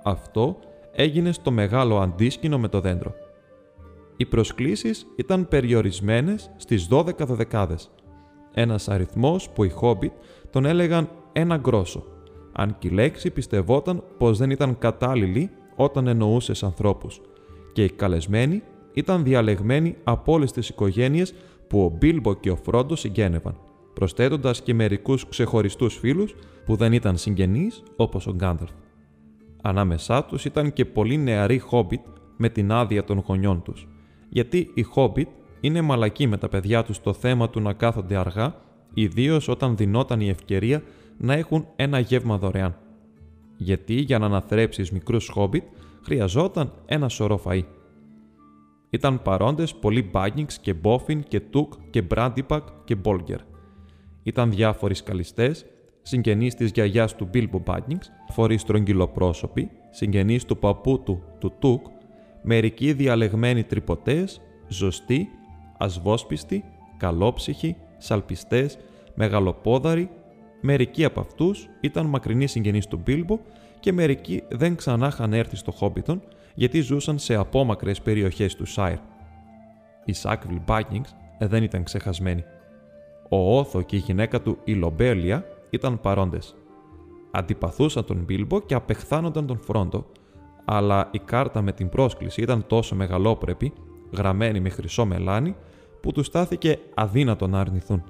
[0.02, 0.56] Αυτό
[0.92, 3.14] έγινε στο μεγάλο αντίσκηνο με το δέντρο.
[4.16, 7.90] Οι προσκλήσεις ήταν περιορισμένες στις 12 δωδεκάδες,
[8.54, 10.12] ένας αριθμός που οι Χόμπιτ
[10.50, 12.04] τον έλεγαν ένα γκρόσο,
[12.52, 17.20] αν και η λέξη πιστευόταν πως δεν ήταν κατάλληλη όταν εννοούσες ανθρώπους.
[17.72, 21.34] Και οι καλεσμένοι ήταν διαλεγμένοι από όλες τις οικογένειες
[21.66, 23.58] που ο Μπίλμπο και ο Φρόντο συγγένευαν,
[23.92, 28.70] προσθέτοντας και μερικούς ξεχωριστούς φίλους που δεν ήταν συγγενείς όπως ο Γκάνταλφ.
[29.62, 32.00] Ανάμεσά τους ήταν και πολύ νεαροί Χόμπιτ
[32.36, 33.88] με την άδεια των γονιών τους,
[34.28, 35.28] γιατί οι Χόμπιτ
[35.60, 38.54] είναι μαλακοί με τα παιδιά τους στο θέμα του να κάθονται αργά
[38.94, 40.82] ιδίως όταν δινόταν η ευκαιρία
[41.16, 42.76] να έχουν ένα γεύμα δωρεάν.
[43.56, 45.64] Γιατί για να αναθρέψεις μικρούς χόμπιτ
[46.02, 47.62] χρειαζόταν ένα σωρό φαΐ.
[48.90, 53.38] Ήταν παρόντες πολλοί Baggins και Boffin και Τουκ και Brandypack και Bolger.
[54.22, 55.66] Ήταν διάφοροι σκαλιστές,
[56.02, 61.86] συγγενείς της γιαγιάς του Bilbo Baggins, φορείς στρογγυλοπρόσωποι, συγγενείς του παππού του, του Τουκ,
[62.48, 65.28] μερικοί διαλεγμένοι τρυποτές, ζωστοί,
[65.78, 66.64] ασβόσπιστοι,
[66.96, 68.78] καλόψυχοι, σαλπιστές,
[69.14, 70.10] μεγαλοπόδαροι,
[70.60, 73.38] μερικοί από αυτούς ήταν μακρινοί συγγενείς του Μπίλμπο
[73.80, 76.22] και μερικοί δεν ξανά είχαν έρθει στο Χόμπιτον
[76.54, 78.98] γιατί ζούσαν σε απόμακρες περιοχές του Σάιρ.
[80.04, 82.44] Η Σάκβιλ Μπάκινγκς δεν ήταν ξεχασμένη.
[83.28, 86.54] Ο Όθο και η γυναίκα του η Λομπέλια ήταν παρόντες.
[87.30, 90.06] Αντιπαθούσαν τον Μπίλμπο και απεχθάνονταν τον Φρόντο,
[90.68, 93.72] αλλά η κάρτα με την πρόσκληση ήταν τόσο μεγαλόπρεπη,
[94.16, 95.56] γραμμένη με χρυσό μελάνι,
[96.00, 98.04] που τους στάθηκε αδύνατο να αρνηθούν.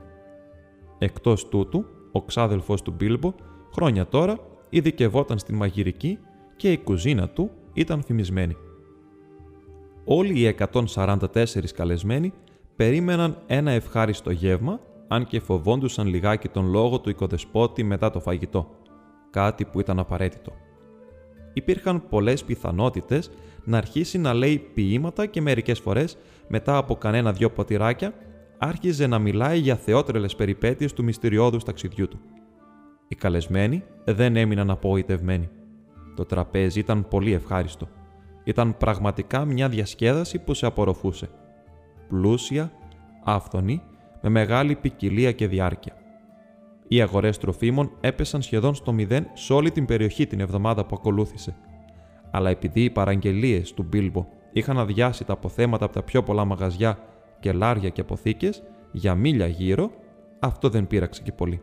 [0.99, 3.35] Εκτός τούτου, ο ξάδελφος του Μπίλμπο,
[3.73, 4.39] χρόνια τώρα,
[4.69, 6.19] ειδικευόταν στην μαγειρική
[6.57, 8.57] και η κουζίνα του ήταν φημισμένη.
[10.05, 12.33] Όλοι οι 144 καλεσμένοι
[12.77, 18.71] περίμεναν ένα ευχάριστο γεύμα, αν και φοβόντουσαν λιγάκι τον λόγο του οικοδεσπότη μετά το φαγητό,
[19.31, 20.53] κάτι που ήταν απαραίτητο.
[21.57, 23.31] Υπήρχαν πολλές πιθανότητες
[23.65, 28.13] να αρχίσει να λέει ποίηματα και μερικές φορές, μετά από κανένα δυο ποτηράκια,
[28.59, 32.21] άρχιζε να μιλάει για θεότρελες περιπέτειες του μυστηριώδους ταξιδιού του.
[33.09, 35.49] Οι καλεσμένοι δεν έμειναν απογοητευμένοι.
[36.17, 37.89] Το τραπέζι ήταν πολύ ευχάριστο.
[38.45, 41.29] Ήταν πραγματικά μια διασκέδαση που σε απορροφούσε.
[42.09, 42.73] Πλούσια,
[43.25, 43.83] άφθονη,
[44.23, 45.97] με μεγάλη ποικιλία και διάρκεια.
[46.89, 51.57] Οι αγορές τροφίμων έπεσαν σχεδόν στο μηδέν σε όλη την περιοχή την εβδομάδα που ακολούθησε.
[52.31, 56.99] Αλλά επειδή οι παραγγελίες του Μπίλμπο είχαν αδειάσει τα αποθέματα από τα πιο πολλά μαγαζιά,
[57.41, 59.91] κελάρια και αποθήκες για μίλια γύρω,
[60.39, 61.61] αυτό δεν πείραξε και πολύ.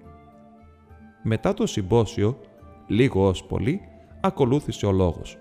[1.23, 2.39] Μετά το συμπόσιο,
[2.87, 3.81] λίγο ως πολύ,
[4.21, 5.37] ακολούθησε ο λόγος.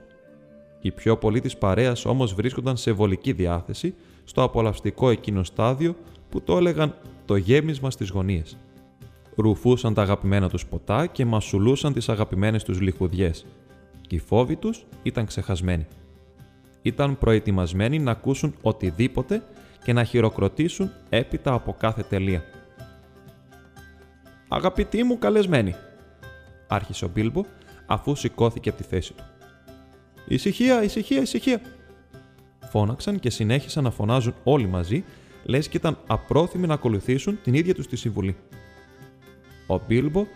[0.81, 5.97] Οι πιο πολλοί της παρέας όμως βρίσκονταν σε βολική διάθεση στο απολαυστικό εκείνο στάδιο
[6.29, 8.59] που το έλεγαν το γέμισμα στις γωνίες.
[9.37, 13.47] Ρουφούσαν τα αγαπημένα τους ποτά και μασουλούσαν τις αγαπημένες τους λιχουδιές
[14.01, 15.87] και οι φόβοι τους ήταν ξεχασμένοι.
[16.83, 19.43] Ήταν προετοιμασμένοι να ακούσουν οτιδήποτε
[19.85, 22.45] και να χειροκροτήσουν έπειτα από κάθε τελεία.
[24.49, 25.75] «Αγαπητοί μου καλεσμένοι»,
[26.67, 27.43] άρχισε ο Μπίλμπο
[27.87, 29.25] αφού σηκώθηκε από τη θέση του.
[30.27, 31.61] «Ησυχία, ησυχία, ησυχία»,
[32.71, 35.05] φώναξαν και συνέχισαν να φωνάζουν όλοι μαζί,
[35.45, 38.37] λες και ήταν απρόθυμοι να ακολουθήσουν την ίδια τους τη συμβουλή.
[39.67, 40.27] Ο Μπίλμπο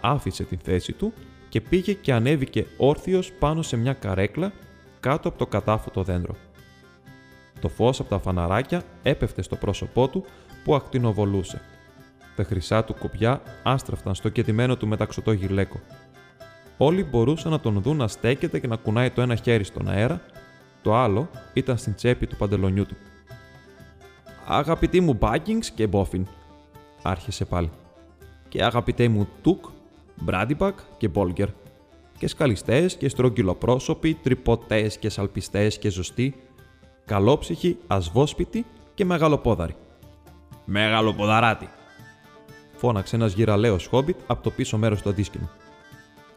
[0.00, 1.12] άφησε την θέση του
[1.48, 4.52] και πήγε και ανέβηκε όρθιος πάνω σε μια καρέκλα
[5.00, 6.36] κάτω από το κατάφωτο δέντρο.
[7.60, 10.24] Το φως από τα φαναράκια έπεφτε στο πρόσωπό του
[10.64, 11.60] που ακτινοβολούσε.
[12.36, 15.80] Τα χρυσά του κοπιά άστραφταν στο κετημένο του μεταξωτό γυλαίκο.
[16.76, 20.20] Όλοι μπορούσαν να τον δουν να στέκεται και να κουνάει το ένα χέρι στον αέρα,
[20.82, 22.96] το άλλο ήταν στην τσέπη του παντελονιού του.
[24.46, 26.26] «Αγαπητοί μου Μπάκινγκς και Μπόφιν»,
[27.02, 27.70] άρχισε πάλι.
[28.52, 29.64] «Και αγαπητέ μου Τουκ,
[30.14, 31.48] Μπράντιπακ και Μπόλγκερ.
[32.18, 36.34] Και σκαλιστές και στρογγυλοπρόσωποι, τρυποτές και σαλπιστές και ζωστοί,
[37.04, 39.74] καλόψυχοι, ασβόσπιτοι και μεγαλοπόδαροι.
[40.64, 41.68] Μεγαλοποδαράτη!
[42.76, 45.50] Φώναξε ένας γυραλαίος χόμπιτ από το πίσω μέρος του αντίσκηνου.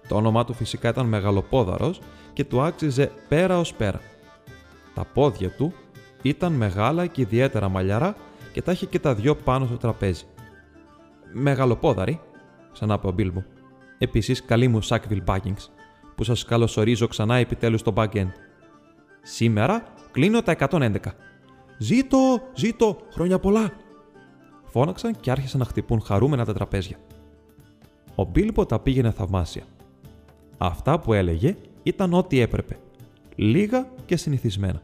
[0.08, 2.00] Το όνομά του φυσικά ήταν Μεγαλοπόδαρος
[2.34, 4.02] και του άξιζε πέρα ως πέρα.
[4.94, 5.74] Τα πόδια του
[6.22, 8.16] ήταν μεγάλα και ιδιαίτερα μαλλιαρά
[8.54, 10.26] και τα είχε και τα δυο πάνω στο τραπέζι.
[11.38, 12.20] Μεγαλοπόδαρη,
[12.72, 13.44] ξανά είπε ο Μπίλμπο.
[13.98, 15.56] Επίσης, καλή μου Σάκβιλ Μπάγκινγκ,
[16.16, 18.28] που σας καλωσορίζω ξανά επιτέλους στο back
[19.22, 20.96] Σήμερα κλείνω τα 111.
[21.78, 22.18] Ζήτω,
[22.56, 23.72] ζήτω, χρόνια πολλά!
[24.64, 26.98] Φώναξαν και άρχισαν να χτυπούν χαρούμενα τα τραπέζια.
[28.16, 29.64] Ο Μπίλμπο τα πήγαινε θαυμάσια.
[30.58, 32.80] Αυτά που έλεγε ήταν ό,τι έπρεπε.
[33.36, 34.82] Λίγα και συνηθισμένα.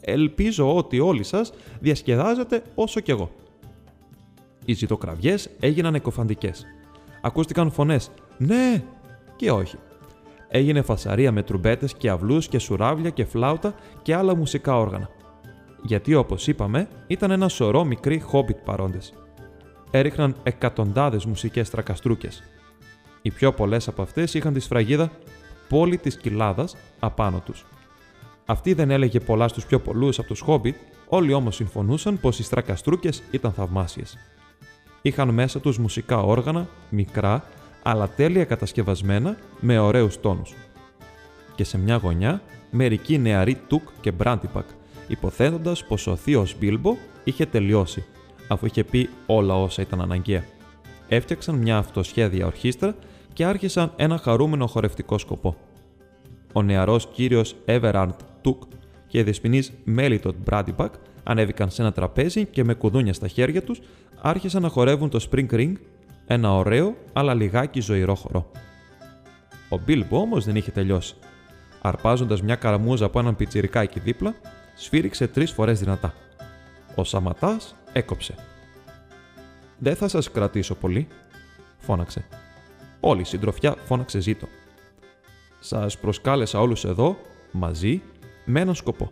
[0.00, 3.30] Ελπίζω ότι όλοι σας διασκεδάζετε όσο κι εγώ.
[4.70, 6.66] Οι ζητοκραυγές έγιναν εκοφαντικές.
[7.20, 8.82] Ακούστηκαν φωνές «Ναι»
[9.36, 9.76] και «Όχι».
[10.48, 15.08] Έγινε φασαρία με τρουμπέτες και αυλούς και σουράβλια και φλάουτα και άλλα μουσικά όργανα.
[15.82, 19.14] Γιατί όπως είπαμε ήταν ένα σωρό μικροί χόμπιτ παρόντες.
[19.90, 22.42] Έριχναν εκατοντάδες μουσικές τρακαστρούκες
[23.22, 25.10] οι πιο πολλές από αυτές είχαν τη σφραγίδα
[25.68, 27.66] πόλη της κοιλάδας απάνω τους.
[28.46, 30.76] Αυτή δεν έλεγε πολλά στους πιο πολλούς από τους Χόμπιτ,
[31.08, 34.18] όλοι όμως συμφωνούσαν πως οι στρακαστρούκες ήταν θαυμάσιες.
[35.02, 37.44] Είχαν μέσα τους μουσικά όργανα, μικρά,
[37.82, 40.54] αλλά τέλεια κατασκευασμένα με ωραίους τόνους.
[41.54, 44.66] Και σε μια γωνιά, μερικοί νεαροί Τουκ και Μπράντιπακ,
[45.08, 48.04] υποθέτοντας πως ο θείος Μπίλμπο είχε τελειώσει,
[48.48, 50.44] αφού είχε πει όλα όσα ήταν αναγκαία.
[51.08, 52.94] Έφτιαξαν μια αυτοσχέδια ορχήστρα
[53.32, 55.56] και άρχισαν ένα χαρούμενο χορευτικό σκοπό.
[56.52, 58.08] Ο νεαρός κύριος Everard
[58.40, 58.62] Τουκ
[59.06, 63.80] και η δεσποινή Μέλιτον Μπράντιμπακ ανέβηκαν σε ένα τραπέζι και με κουδούνια στα χέρια τους
[64.22, 65.72] άρχισαν να χορεύουν το Spring Ring,
[66.26, 68.50] ένα ωραίο αλλά λιγάκι ζωηρό χορό.
[69.68, 71.14] Ο Μπίλμπο όμως δεν είχε τελειώσει.
[71.82, 74.34] Αρπάζοντας μια καραμούζα από έναν πιτσιρικά εκεί δίπλα,
[74.76, 76.14] σφύριξε τρεις φορές δυνατά.
[76.94, 78.34] Ο Σαματάς έκοψε.
[79.78, 81.08] Δεν θα σας κρατήσω πολύ,
[81.78, 82.24] φώναξε.
[83.00, 84.46] Όλη η συντροφιά φώναξε ζήτω.
[85.60, 87.16] Σας προσκάλεσα όλους εδώ,
[87.50, 88.02] μαζί,
[88.44, 89.10] με έναν σκοπό.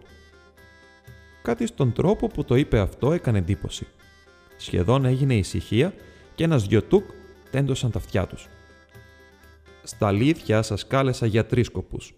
[1.43, 3.87] Κάτι στον τρόπο που το είπε αυτό έκανε εντύπωση.
[4.61, 5.95] Σχεδόν έγινε ησυχία
[6.35, 7.05] και ένας δυο τουκ
[7.51, 8.47] τέντωσαν τα αυτιά τους.
[9.83, 12.15] Στα αλήθεια σας κάλεσα για τρεις σκοπούς.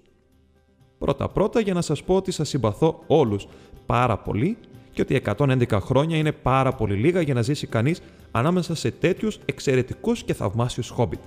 [0.98, 3.46] Πρώτα-πρώτα για να σας πω ότι σας συμπαθώ όλους
[3.87, 4.57] πάρα πολύ
[4.92, 8.00] και ότι 111 χρόνια είναι πάρα πολύ λίγα για να ζήσει κανείς
[8.31, 11.20] ανάμεσα σε τέτοιους εξαιρετικούς και θαυμάσιους χόμπιτ.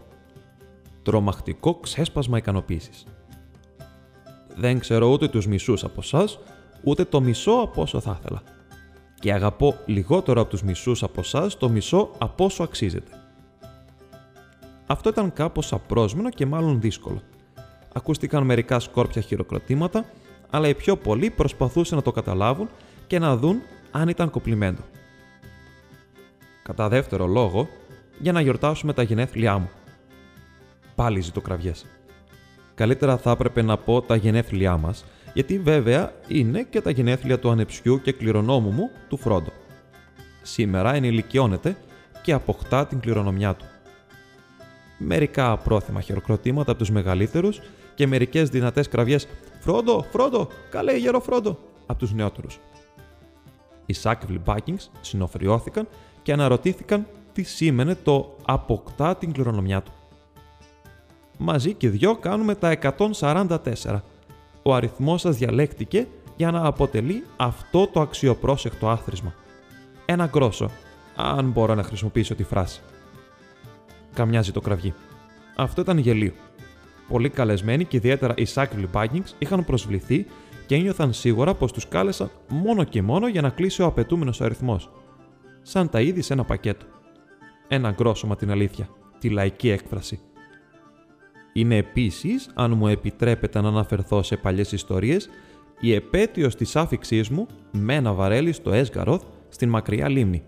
[1.03, 3.05] Τρομακτικό ξέσπασμα ικανοποίησης.
[4.55, 6.39] Δεν ξέρω ούτε τους μισούς από εσάς,
[6.83, 8.43] ούτε το μισό από όσο θα ήθελα.
[9.23, 13.11] Και αγαπώ λιγότερο από τους μισούς από εσάς το μισό από όσο αξίζεται.
[14.85, 17.21] Αυτό ήταν κάπως απρόσμενο και μάλλον δύσκολο.
[17.93, 20.05] Ακούστηκαν μερικά σκόρπια χειροκροτήματα,
[20.49, 22.69] αλλά οι πιο πολλοί προσπαθούσαν να το καταλάβουν
[23.07, 24.81] και να δουν αν ήταν κοπλιμέντο.
[26.63, 27.67] Κατά δεύτερο λόγο,
[28.19, 29.69] για να γιορτάσουμε τα γενέθλιά μου.
[30.95, 31.85] Πάλι ζητώ κραυγές.
[32.75, 37.49] Καλύτερα θα έπρεπε να πω τα γενέθλιά μας, γιατί βέβαια είναι και τα γενέθλια του
[37.49, 39.51] ανεψιού και κληρονόμου μου, του Φρόντο.
[40.41, 41.77] Σήμερα ενηλικιώνεται
[42.21, 43.65] και αποκτά την κληρονομιά του.
[44.97, 47.59] Μερικά απρόθυμα χειροκροτήματα από τους μεγαλύτερους
[47.95, 49.27] και μερικές δυνατές κραυγές
[49.59, 52.59] «Φρόντο, Φρόντο, καλέ γερό Φρόντο» από τους νεότερους.
[53.85, 55.87] Οι Σάκεβλοι Μπάκινγκς συνοφριώθηκαν
[56.21, 59.91] και αναρωτήθηκαν τι σήμαινε το «αποκτά την κληρονομιά του».
[61.37, 64.01] Μαζί και δυο κάνουμε τα 144.
[64.63, 69.33] Ο αριθμός σας διαλέκτηκε για να αποτελεί αυτό το αξιοπρόσεκτο άθροισμα.
[70.05, 70.69] Ένα γκρόσο,
[71.15, 72.81] αν μπορώ να χρησιμοποιήσω τη φράση.
[74.13, 74.93] Καμιά το κραυγή.
[75.55, 76.33] Αυτό ήταν γελίο.
[77.07, 80.25] Πολύ καλεσμένοι και ιδιαίτερα οι Sacred Vikings είχαν προσβληθεί
[80.65, 84.91] και ένιωθαν σίγουρα πως τους κάλεσαν μόνο και μόνο για να κλείσει ο απαιτούμενος αριθμός.
[85.61, 86.85] Σαν τα είδη σε ένα πακέτο.
[87.67, 90.19] Ένα γκρόσωμα την αλήθεια, τη λαϊκή έκφραση.
[91.53, 95.29] Είναι επίσης, αν μου επιτρέπετε να αναφερθώ σε παλιές ιστορίες,
[95.79, 100.43] η επέτειος της άφηξής μου με ένα βαρέλι στο Έσγαροθ στην μακριά λίμνη.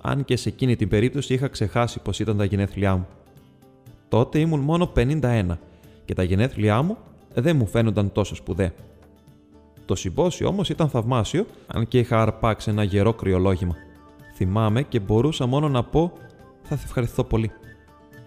[0.00, 3.06] Αν και σε εκείνη την περίπτωση είχα ξεχάσει πως ήταν τα γενέθλιά μου.
[4.08, 5.44] Τότε ήμουν μόνο 51
[6.04, 6.96] και τα γενέθλιά μου
[7.34, 8.72] δεν μου φαίνονταν τόσο σπουδαία.
[9.84, 13.74] Το συμπόσιο όμως ήταν θαυμάσιο, αν και είχα αρπάξει ένα γερό κρυολόγημα.
[14.34, 16.12] Θυμάμαι και μπορούσα μόνο να πω
[16.62, 17.50] θα σε ευχαριστώ πολύ.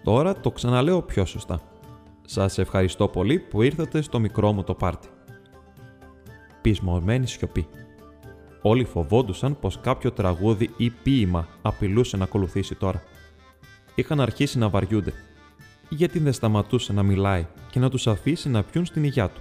[0.02, 1.71] Τώρα το ξαναλέω πιο σωστά.
[2.32, 5.08] Σας ευχαριστώ πολύ που ήρθατε στο μικρό μου το πάρτι.
[6.60, 7.68] Πεισμωμένη σιωπή.
[8.62, 13.02] Όλοι φοβόντουσαν πως κάποιο τραγούδι ή ποίημα απειλούσε να ακολουθήσει τώρα.
[13.94, 15.12] Είχαν αρχίσει να βαριούνται.
[15.88, 19.40] Γιατί δεν σταματούσε να μιλάει και να τους αφήσει να πιούν στην υγειά του.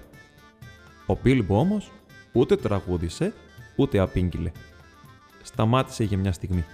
[1.05, 1.91] Ο Μπίλμπο όμως
[2.31, 3.33] ούτε τραγούδισε,
[3.75, 4.51] ούτε απήγγειλε.
[5.43, 6.65] Σταμάτησε για μια στιγμή.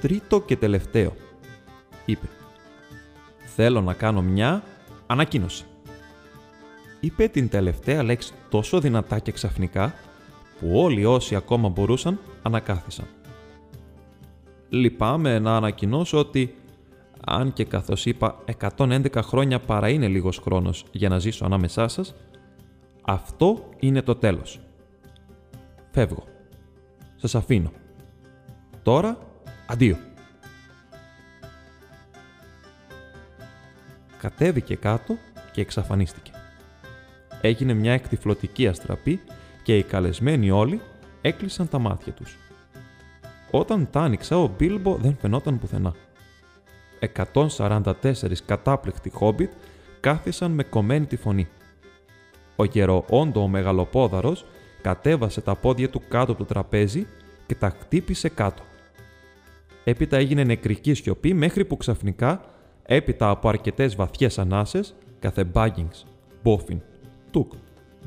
[0.00, 1.14] «Τρίτο και τελευταίο»,
[2.04, 2.28] είπε.
[3.60, 4.62] «Θέλω να κάνω μια
[5.06, 5.64] ανακοίνωση».
[7.00, 9.94] Είπε την τελευταία λέξη τόσο δυνατά και ξαφνικά
[10.60, 13.06] που όλοι όσοι ακόμα μπορούσαν ανακάθισαν.
[14.68, 16.54] Λυπάμαι να ανακοινώσω ότι,
[17.26, 18.44] αν και καθώς είπα
[18.76, 22.14] 111 χρόνια παρά είναι λίγος χρόνος για να ζήσω ανάμεσά σας,
[23.02, 24.60] αυτό είναι το τέλος.
[25.90, 26.24] Φεύγω.
[27.16, 27.72] Σας αφήνω.
[28.82, 29.18] Τώρα,
[29.66, 30.07] αντίο.
[34.18, 35.16] Κατέβηκε κάτω
[35.52, 36.30] και εξαφανίστηκε.
[37.40, 39.20] Έγινε μια εκτιφλωτική αστραπή
[39.62, 40.80] και οι καλεσμένοι όλοι
[41.22, 42.36] έκλεισαν τα μάτια τους.
[43.50, 45.94] Όταν τα άνοιξα, ο Μπίλμπο δεν φαινόταν πουθενά.
[47.32, 47.92] 144
[48.46, 49.52] κατάπληκτοι χόμπιτ
[50.00, 51.48] κάθισαν με κομμένη τη φωνή.
[52.56, 54.44] Ο γεροόντο ο μεγαλοπόδαρος
[54.82, 57.06] κατέβασε τα πόδια του κάτω από το τραπέζι
[57.46, 58.62] και τα χτύπησε κάτω.
[59.84, 62.44] Έπειτα έγινε νεκρική σιωπή μέχρι που ξαφνικά,
[62.90, 66.06] έπειτα από αρκετές βαθιές ανάσες, κάθε Μπάγκινγκς,
[66.42, 66.80] Μπόφιν,
[67.30, 67.52] Τουκ,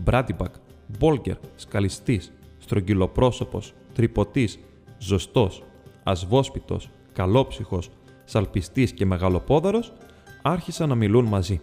[0.04, 0.54] Μπράντιμπακ,
[1.00, 4.60] Μπόλγκερ, σκαλιστής, στρογγυλοπρόσωπος, τρυποτής,
[4.98, 5.64] ζωστός,
[6.04, 7.90] ασβόσπιτος, καλόψυχος,
[8.26, 9.94] σαλπιστής και μεγαλοπόδαρος
[10.42, 11.62] άρχισαν να μιλούν μαζί.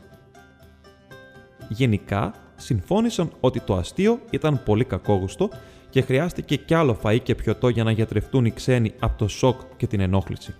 [1.68, 5.48] Γενικά, συμφώνησαν ότι το αστείο ήταν πολύ κακόγουστο
[5.90, 9.60] και χρειάστηκε κι άλλο φαΐ και πιωτό για να γιατρευτούν οι ξένοι από το σοκ
[9.76, 10.54] και την ενόχληση.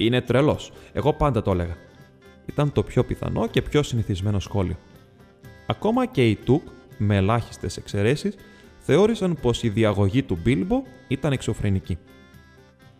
[0.00, 0.72] Είναι τρελός.
[0.92, 1.76] Εγώ πάντα το έλεγα.
[2.46, 4.76] Ήταν το πιο πιθανό και πιο συνηθισμένο σχόλιο.
[5.66, 6.62] Ακόμα και οι Τουκ,
[6.98, 8.34] με ελάχιστες εξαιρέσεις,
[8.78, 11.98] θεώρησαν πως η διαγωγή του Μπίλμπο ήταν εξωφρενική.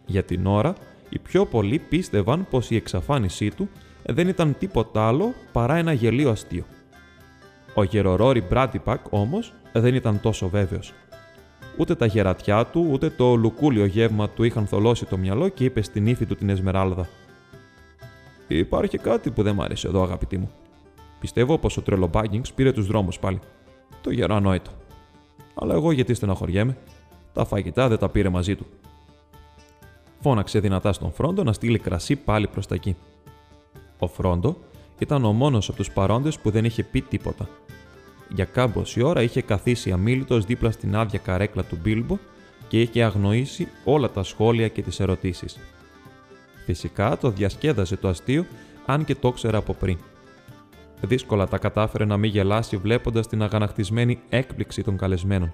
[0.06, 0.74] Για την ώρα,
[1.08, 3.68] οι πιο πολλοί πίστευαν πως η εξαφάνισή του
[4.04, 6.64] δεν ήταν τίποτα άλλο παρά ένα γελίο αστείο.
[7.74, 10.92] Ο γερορόρη Μπράτιπακ όμως δεν ήταν τόσο βέβαιος.
[11.78, 15.82] Ούτε τα γερατιά του, ούτε το λουκούλιο γεύμα του είχαν θολώσει το μυαλό και είπε
[15.82, 17.08] στην ύφη του την Εσμεράλδα.
[18.48, 20.50] Υπάρχει κάτι που δεν μ' άρεσε εδώ, αγαπητή μου.
[21.20, 22.10] Πιστεύω πως ο τρελό
[22.54, 23.38] πήρε τους δρόμους πάλι.
[24.02, 24.70] Το γερό ανόητο.
[25.54, 26.76] Αλλά εγώ γιατί στεναχωριέμαι.
[27.32, 28.66] Τα φαγητά δεν τα πήρε μαζί του.
[30.20, 32.96] Φώναξε δυνατά στον Φρόντο να στείλει κρασί πάλι προς τα εκεί.
[33.98, 34.56] Ο Φρόντο
[34.98, 37.48] ήταν ο μόνος από τους παρόντες που δεν είχε πει τίποτα.
[38.28, 42.18] Για κάμποση ώρα είχε καθίσει αμήλυτο δίπλα στην άδεια καρέκλα του Μπίλμπο
[42.68, 45.58] και είχε αγνοήσει όλα τα σχόλια και τις ερωτήσεις.
[46.64, 48.46] Φυσικά το διασκέδαζε το αστείο,
[48.86, 49.98] αν και το ήξερε από πριν.
[51.00, 55.52] Δύσκολα τα κατάφερε να μην γελάσει βλέποντας την αγανακτισμένη έκπληξη των καλεσμένων.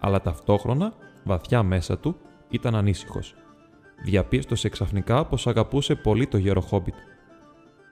[0.00, 0.92] Αλλά ταυτόχρονα,
[1.24, 2.16] βαθιά μέσα του,
[2.48, 3.34] ήταν ανήσυχος.
[4.04, 6.94] Διαπίστωσε ξαφνικά πως αγαπούσε πολύ το γέρο Χόμπιτ.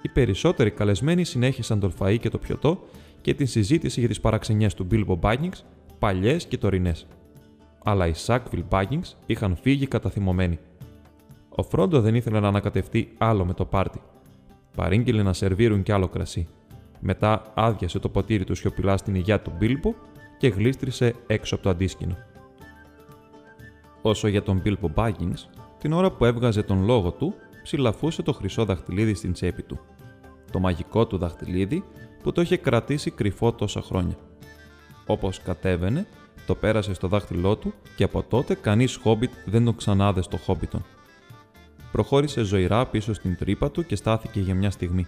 [0.02, 2.82] Οι περισσότεροι καλεσμένοι συνέχισαν το φαΐ και το πιωτό
[3.22, 5.60] και την συζήτηση για τις παραξενιές του Bilbo Baggins,
[5.98, 7.06] παλιές και τωρινές.
[7.84, 10.58] Αλλά οι Sackville Baggins είχαν φύγει καταθυμωμένοι.
[11.48, 14.00] Ο Φρόντο δεν ήθελε να ανακατευτεί άλλο με το πάρτι.
[14.76, 16.48] Παρήγγειλε να σερβίρουν κι άλλο κρασί.
[17.00, 19.94] Μετά άδειασε το ποτήρι του σιωπηλά στην υγειά του Μπίλμπο
[20.38, 22.16] και γλίστρισε έξω από το αντίσκηνο.
[24.02, 25.48] Όσο για τον Μπίλμπο Baggins,
[25.78, 29.80] την ώρα που έβγαζε τον λόγο του, ψηλαφούσε το χρυσό δαχτυλίδι στην τσέπη του.
[30.52, 31.84] Το μαγικό του δαχτυλίδι
[32.22, 34.16] που το είχε κρατήσει κρυφό τόσα χρόνια.
[35.06, 36.06] Όπως κατέβαινε,
[36.46, 40.84] το πέρασε στο δάχτυλό του και από τότε κανείς χόμπιτ δεν τον ξανάδε στο χόμπιτον.
[41.92, 45.06] Προχώρησε ζωηρά πίσω στην τρύπα του και στάθηκε για μια στιγμή,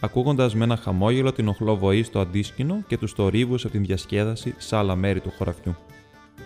[0.00, 4.76] ακούγοντας με ένα χαμόγελο την οχλοβοή στο αντίσκηνο και τους θορύβους από την διασκέδαση σε
[4.76, 5.76] άλλα μέρη του χωραφιού.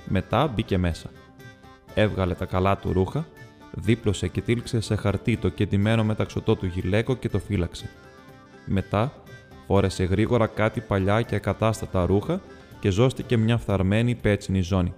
[0.05, 1.11] Μετά μπήκε μέσα.
[1.95, 3.27] Έβγαλε τα καλά του ρούχα,
[3.75, 7.91] δίπλωσε και τύλξε σε χαρτί το κεντυμένο μεταξωτό του γυλαίκο και το φύλαξε.
[8.67, 9.13] Μετά
[9.67, 12.41] φόρεσε γρήγορα κάτι παλιά και ακατάστατα ρούχα
[12.81, 14.93] και ζώστηκε μια φθαρμένη πέτσινη ζώνη.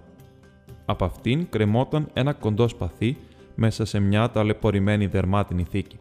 [0.85, 3.17] Από αυτήν κρεμόταν ένα κοντό σπαθί
[3.55, 5.99] μέσα σε μια ταλαιπωρημένη δερμάτινη θήκη.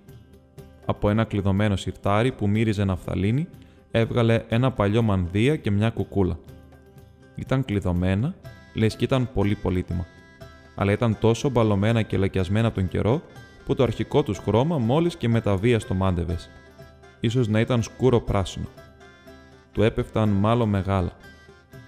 [0.87, 3.49] Από ένα κλειδωμένο σιρτάρι που μύριζε ναφθαλίνη
[3.91, 6.39] έβγαλε ένα παλιό μανδύα και μια κουκούλα.
[7.35, 8.35] Ήταν κλειδωμένα,
[8.75, 10.07] λες και ήταν πολύ πολύτιμα.
[10.75, 13.23] Αλλά ήταν τόσο μπαλωμένα και λακιασμένα τον καιρό
[13.65, 16.51] που το αρχικό τους χρώμα μόλις και μεταβία το μάντεβες.
[17.25, 18.67] Ίσως να ήταν σκούρο πράσινο.
[19.73, 21.13] Του έπεφταν μάλλον μεγάλα.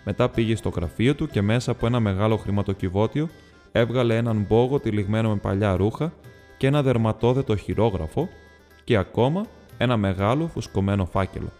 [0.05, 3.29] Μετά πήγε στο γραφείο του και μέσα από ένα μεγάλο χρηματοκιβώτιο
[3.73, 6.13] έβγαλε έναν μπόγο τυλιγμένο με παλιά ρούχα
[6.57, 8.29] και ένα δερματόδετο χειρόγραφο
[8.85, 9.47] και ακόμα
[9.79, 11.53] ένα μεγάλο φουσκωμένο φάκελο.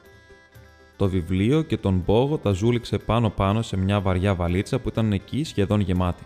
[0.97, 5.45] Το βιβλίο και τον μπόγο τα ζούληξε πάνω-πάνω σε μια βαριά βαλίτσα που ήταν εκεί
[5.45, 6.23] σχεδόν γεμάτη.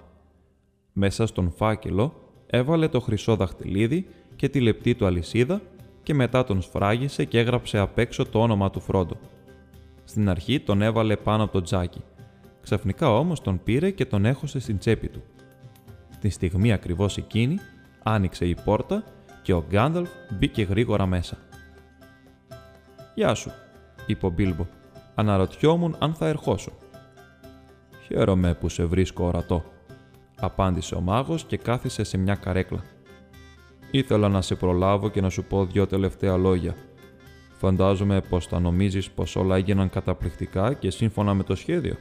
[0.93, 2.13] Μέσα στον φάκελο
[2.47, 5.61] έβαλε το χρυσό δαχτυλίδι και τη λεπτή του αλυσίδα
[6.11, 9.17] και μετά τον σφράγισε και έγραψε απ' έξω το όνομα του Φρόντο.
[10.05, 12.03] Στην αρχή τον έβαλε πάνω από το τζάκι.
[12.61, 15.23] Ξαφνικά όμως τον πήρε και τον έχωσε στην τσέπη του.
[16.21, 17.59] Τη στιγμή ακριβώς εκείνη
[18.03, 19.05] άνοιξε η πόρτα
[19.43, 20.09] και ο Γκάνταλφ
[20.39, 21.37] μπήκε γρήγορα μέσα.
[23.15, 23.51] «Γεια σου»,
[24.07, 24.67] είπε ο Μπίλμπο.
[25.15, 26.73] «Αναρωτιόμουν αν θα ερχόσω».
[28.07, 29.65] «Χαίρομαι που σε βρίσκω ορατό»,
[30.41, 32.83] απάντησε ο μάγος και κάθισε σε μια καρέκλα.
[33.91, 36.75] «Ήθελα να σε προλάβω και να σου πω δυο τελευταία λόγια.
[37.59, 41.95] Φαντάζομαι πως θα νομίζεις πως όλα έγιναν καταπληκτικά και σύμφωνα με το σχέδιο».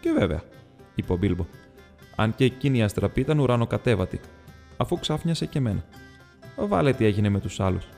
[0.00, 0.42] «Και βέβαια»,
[0.94, 1.46] είπε ο Μπίλμπο.
[2.16, 4.20] «Αν και εκείνη η αστραπή ήταν ουρανοκατέβατη,
[4.76, 5.84] αφού ξάφνιασε και εμένα.
[6.56, 7.88] Βάλε τι έγινε με τους άλλους.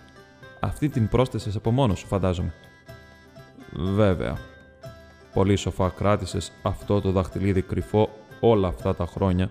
[0.61, 2.55] Αυτή την πρόσθεσες από μόνος σου, φαντάζομαι».
[3.73, 4.39] «Βέβαια»,
[5.33, 8.11] Πολύ σοφά κράτησες αυτό το δαχτυλίδι κρυφό
[8.41, 9.51] όλα αυτά τα χρόνια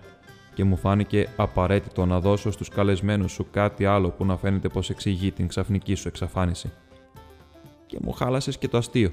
[0.60, 4.90] και μου φάνηκε απαραίτητο να δώσω στους καλεσμένους σου κάτι άλλο που να φαίνεται πως
[4.90, 6.72] εξηγεί την ξαφνική σου εξαφάνιση.
[7.86, 9.10] Και μου χάλασες και το αστείο.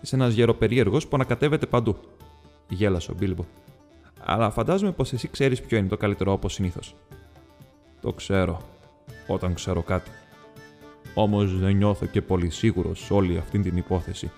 [0.00, 1.96] Είσαι ένας γεροπερίεργος που ανακατεύεται παντού.
[2.68, 3.44] Γέλασε ο Μπίλμπο.
[4.24, 6.94] Αλλά φαντάζομαι πως εσύ ξέρεις ποιο είναι το καλύτερο όπως συνήθως.
[8.00, 8.60] Το ξέρω,
[9.26, 10.10] όταν ξέρω κάτι.
[11.14, 14.30] Όμως δεν νιώθω και πολύ σίγουρος όλη αυτή την υπόθεση.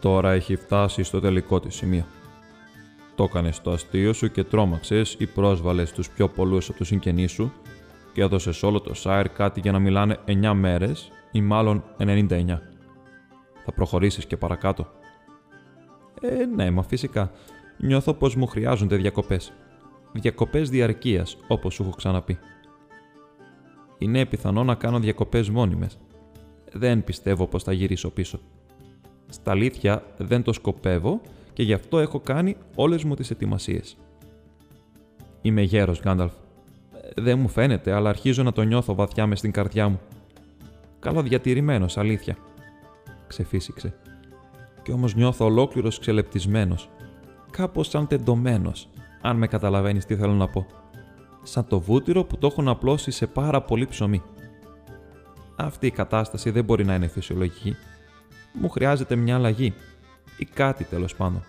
[0.00, 2.04] Τώρα έχει φτάσει στο τελικό της σημείο.
[3.14, 7.32] Το έκανε το αστείο σου και τρόμαξες ή πρόσβαλες τους πιο πολλούς από τους συγγενείς
[7.32, 7.52] σου
[8.12, 12.60] και έδωσες όλο το Σάιρ κάτι για να μιλάνε 9 μέρες ή μάλλον 99.
[13.64, 14.86] Θα προχωρήσεις και παρακάτω.
[16.20, 17.30] Ε, ναι, μα φυσικά.
[17.78, 19.52] Νιώθω πως μου χρειάζονται διακοπές.
[20.12, 22.38] Διακοπές διαρκείας, όπως σου έχω ξαναπεί.
[23.98, 25.98] Είναι πιθανό να κάνω διακοπές μόνιμες.
[26.72, 28.40] Δεν πιστεύω πως θα γυρίσω πίσω.
[29.28, 31.20] Στα αλήθεια δεν το σκοπεύω
[31.52, 33.96] και γι' αυτό έχω κάνει όλες μου τις ετοιμασίες.
[35.40, 36.32] Είμαι γέρος, Γκάνταλφ.
[37.16, 40.00] Δεν μου φαίνεται, αλλά αρχίζω να το νιώθω βαθιά μες στην καρδιά μου.
[40.98, 42.36] Καλοδιατηρημένο, αλήθεια.
[43.26, 43.94] Ξεφύσηξε.
[44.82, 46.88] Κι όμως νιώθω ολόκληρος ξελεπτισμένος.
[47.50, 48.88] Κάπως σαν τεντωμένος,
[49.20, 50.66] αν με καταλαβαίνεις τι θέλω να πω.
[51.42, 54.22] Σαν το βούτυρο που το έχουν απλώσει σε πάρα πολύ ψωμί.
[55.56, 57.76] Αυτή η κατάσταση δεν μπορεί να είναι φυσιολογική.
[58.52, 59.74] Μου χρειάζεται μια αλλαγή.
[60.42, 61.44] Ή κάτι τέλος πάντων.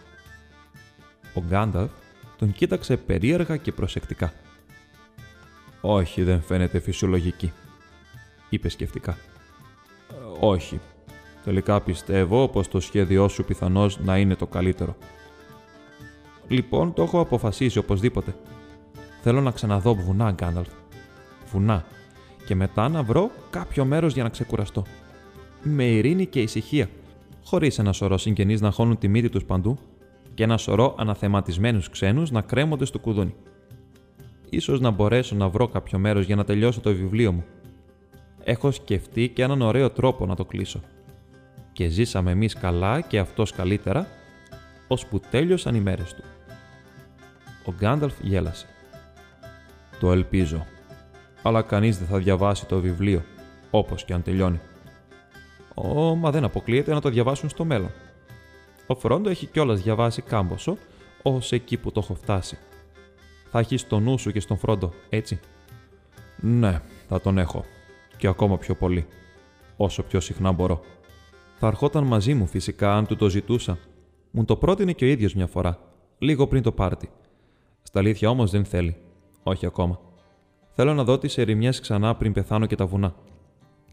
[1.33, 1.91] Ο Γκάνταλφ
[2.37, 4.33] τον κοίταξε περίεργα και προσεκτικά.
[5.81, 7.53] «Όχι, δεν φαίνεται φυσιολογική»,
[8.49, 9.17] είπε σκεφτικά.
[10.39, 10.79] «Όχι.
[11.43, 14.97] Τελικά πιστεύω πως το σχέδιό σου πιθανώς να είναι το καλύτερο».
[16.47, 18.35] «Λοιπόν, το έχω αποφασίσει οπωσδήποτε.
[19.21, 20.69] Θέλω να ξαναδώ βουνά, Γκάνταλφ.
[21.51, 21.85] Βουνά.
[22.45, 24.85] Και μετά να βρω κάποιο μέρος για να ξεκουραστώ.
[25.63, 26.89] Με ειρήνη και ησυχία,
[27.53, 29.77] χωρίς ένα σωρό συγγενείς να χώνουν τη μύτη τους παντού
[30.33, 33.35] και ένα σωρό αναθεματισμένους ξένους να κρέμονται στο κουδούνι.
[34.49, 37.43] Ίσως να μπορέσω να βρω κάποιο μέρος για να τελειώσω το βιβλίο μου.
[38.43, 40.79] Έχω σκεφτεί και έναν ωραίο τρόπο να το κλείσω.
[41.73, 44.07] Και ζήσαμε εμείς καλά και αυτός καλύτερα,
[44.87, 46.23] ώσπου τέλειωσαν οι μέρες του.
[47.65, 48.67] Ο Γκάνταλφ γέλασε.
[49.99, 50.65] Το ελπίζω.
[51.41, 53.23] Αλλά κανείς δεν θα διαβάσει το βιβλίο,
[53.71, 54.59] όπως και αν τελειώνει.
[55.73, 57.91] Ω, μα δεν αποκλείεται να το διαβάσουν στο μέλλον.
[58.87, 60.77] Ο Φρόντο έχει κιόλας διαβάσει κάμποσο,
[61.21, 62.57] ως εκεί που το έχω φτάσει.
[63.49, 65.39] Θα έχεις το νου σου και στον Φρόντο, έτσι;
[66.39, 67.65] Ναι, θα τον έχω.
[68.17, 69.07] Και ακόμα πιο πολύ.
[69.77, 70.81] Όσο πιο συχνά μπορώ.
[71.59, 73.77] Θα ερχόταν μαζί μου φυσικά αν του το ζητούσα.
[74.31, 75.79] Μου το πρότεινε και ο ίδιος μια φορά,
[76.17, 77.09] λίγο πριν το πάρτι.
[77.83, 78.97] Στα αλήθεια όμως δεν θέλει.
[79.43, 79.99] Όχι ακόμα.
[80.71, 83.15] Θέλω να δω τις ερημιές ξανά πριν πεθάνω και τα βουνά.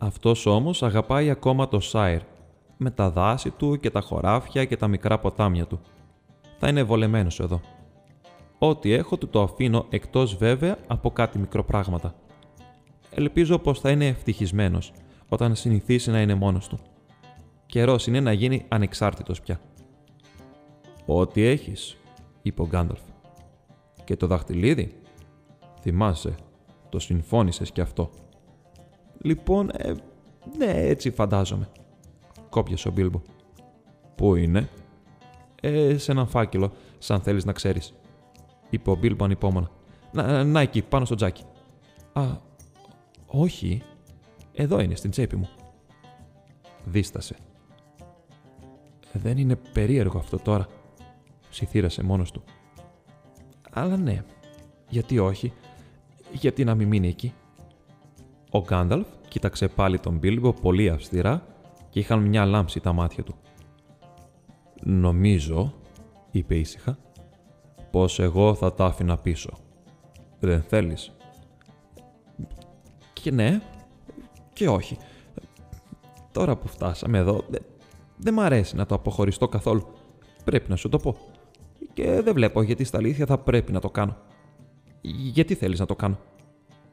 [0.02, 2.20] Αυτός όμως αγαπάει ακόμα το Σάιρ
[2.76, 5.80] με τα δάση του και τα χωράφια και τα μικρά ποτάμια του.
[6.58, 7.60] Θα είναι βολεμένος εδώ.
[8.58, 12.14] Ό,τι έχω του το αφήνω εκτός βέβαια από κάτι μικροπράγματα.
[13.10, 14.92] Ελπίζω πως θα είναι ευτυχισμένος
[15.28, 16.78] όταν συνηθίσει να είναι μόνος του.
[17.66, 19.60] Καιρός είναι να γίνει ανεξάρτητος πια.
[21.06, 21.96] «Ό,τι έχεις»,
[22.42, 23.00] είπε ο Γκάνταλφ.
[24.04, 25.00] «Και το δαχτυλίδι»
[25.80, 26.34] «Θυμάσαι,
[26.88, 28.10] το συμφώνησες κι αυτό».
[29.22, 29.94] «Λοιπόν, ε,
[30.56, 31.68] ναι, έτσι φαντάζομαι»,
[32.48, 33.20] κόπιασε ο Μπίλμπο.
[34.14, 34.68] Πού είναι;
[35.62, 37.94] Ε, σε έναν φάκελο, σαν θέλεις να ξέρεις,
[38.70, 39.70] είπε ο Μπίλμπο ανυπόμονα.
[40.12, 41.44] Να, να εκεί, πάνω στο τζάκι.
[42.12, 42.22] Α,
[43.26, 43.82] όχι.
[44.52, 45.48] Εδώ είναι, στην τσέπη μου.
[46.84, 47.36] Δίστασε.
[49.12, 50.66] Δεν είναι περίεργο αυτό τώρα.
[51.50, 52.44] Συθύρασε μόνος του.
[53.70, 54.24] Αλλά ναι,
[54.88, 55.52] γιατί όχι,
[56.32, 57.34] γιατί να μην μείνει εκεί.
[58.50, 61.42] Ο Γκάνταλφ κοίταξε πάλι τον Μπίλμπο πολύ αυστηρά
[61.90, 63.34] και είχαν μια λάμψη τα μάτια του.
[64.82, 65.74] «Νομίζω»,
[66.30, 66.98] είπε ήσυχα,
[67.90, 69.50] «πως εγώ θα τα άφηνα πίσω.
[70.40, 71.12] Δεν θέλεις»
[73.12, 73.60] «Και ναι,
[74.52, 74.96] και όχι.
[76.32, 77.62] Τώρα που φτάσαμε εδώ, δεν
[78.16, 79.86] δε μ' αρέσει να το αποχωριστώ καθόλου.
[80.44, 81.16] Πρέπει να σου το πω.
[81.92, 84.16] Και δεν βλέπω γιατί στα αλήθεια θα πρέπει να το κάνω.
[85.32, 86.18] Γιατί θέλεις να το κάνω»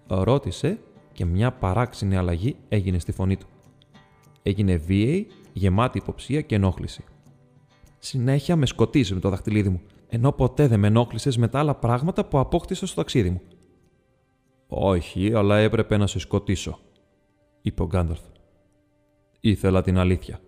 [0.07, 0.79] ρώτησε
[1.17, 3.47] και μια παράξενη αλλαγή έγινε στη φωνή του
[4.47, 7.03] έγινε βίαιη, γεμάτη υποψία και ενόχληση.
[7.99, 11.75] Συνέχεια με σκοτίζει με το δαχτυλίδι μου, ενώ ποτέ δεν με ενόχλησες με τα άλλα
[11.75, 13.41] πράγματα που απόκτησα στο ταξίδι μου.
[14.67, 16.79] Όχι, αλλά έπρεπε να σε σκοτήσω,
[17.61, 18.21] είπε ο Γκάνταλφ.
[19.39, 20.39] Ήθελα την αλήθεια.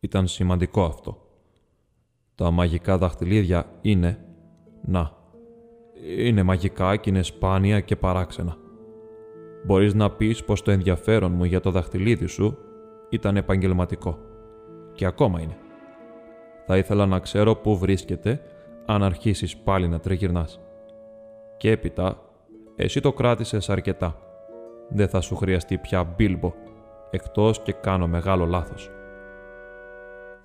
[0.00, 1.26] Ήταν σημαντικό αυτό.
[2.34, 4.24] Τα μαγικά δαχτυλίδια είναι...
[4.84, 5.20] Να.
[6.18, 8.61] Είναι μαγικά και είναι σπάνια και παράξενα.
[9.64, 12.58] Μπορείς να πεις πως το ενδιαφέρον μου για το δαχτυλίδι σου
[13.08, 14.18] ήταν επαγγελματικό.
[14.92, 15.56] Και ακόμα είναι.
[16.66, 18.40] Θα ήθελα να ξέρω πού βρίσκεται
[18.86, 20.60] αν αρχίσεις πάλι να τριγυρνάς.
[21.56, 22.20] Και έπειτα,
[22.76, 24.16] εσύ το κράτησες αρκετά.
[24.88, 26.52] Δεν θα σου χρειαστεί πια Μπίλμπο,
[27.10, 28.90] εκτός και κάνω μεγάλο λάθος.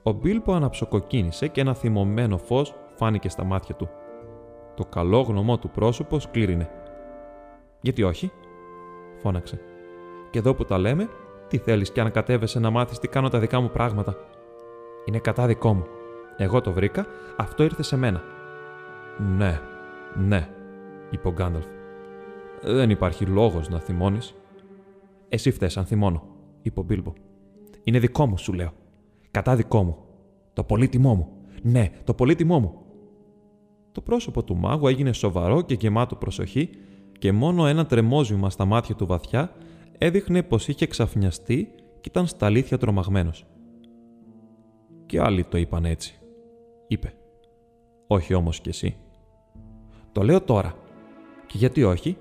[0.03, 3.89] Ο Μπίλμπο αναψοκοκκίνησε και ένα θυμωμένο φως φάνηκε στα μάτια του.
[4.75, 6.69] Το καλό γνωμό του πρόσωπος σκλήρινε.
[7.81, 8.31] «Γιατί όχι»
[9.21, 9.59] φώναξε.
[10.29, 11.09] «Και εδώ που τα λέμε,
[11.47, 14.15] τι θέλεις και αν κατέβεσαι να μάθεις τι κάνω τα δικά μου πράγματα.
[15.05, 15.85] Είναι κατά δικό μου.
[16.37, 17.05] Εγώ το βρήκα,
[17.37, 18.21] αυτό ήρθε σε μένα.
[19.37, 19.59] Ναι,
[20.15, 20.47] ναι,
[21.09, 21.65] είπε ο Γκάνταλφ.
[22.61, 24.35] Δεν υπάρχει λόγος να θυμώνεις.
[25.29, 26.23] Εσύ φταίει αν θυμώνω,
[26.61, 27.13] είπε ο Μπίλμπο.
[27.83, 28.71] Είναι δικό μου, σου λέω.
[29.31, 29.97] Κατά δικό μου.
[30.53, 31.31] Το πολύτιμό μου.
[31.61, 32.81] Ναι, το πολύτιμό μου.
[33.91, 36.69] Το πρόσωπο του μάγου έγινε σοβαρό και γεμάτο προσοχή
[37.17, 39.51] και μόνο ένα τρεμόζημα στα μάτια του βαθιά
[39.97, 41.69] έδειχνε πως είχε ξαφνιαστεί
[42.01, 43.45] και ήταν στα αλήθεια τρομαγμένος.
[45.05, 46.19] «Και άλλοι το είπαν έτσι»,
[46.87, 47.13] είπε.
[48.07, 48.97] «Όχι όμως κι εσύ».
[50.11, 50.75] «Το λέω τώρα.
[51.45, 52.17] Και γιατί όχι;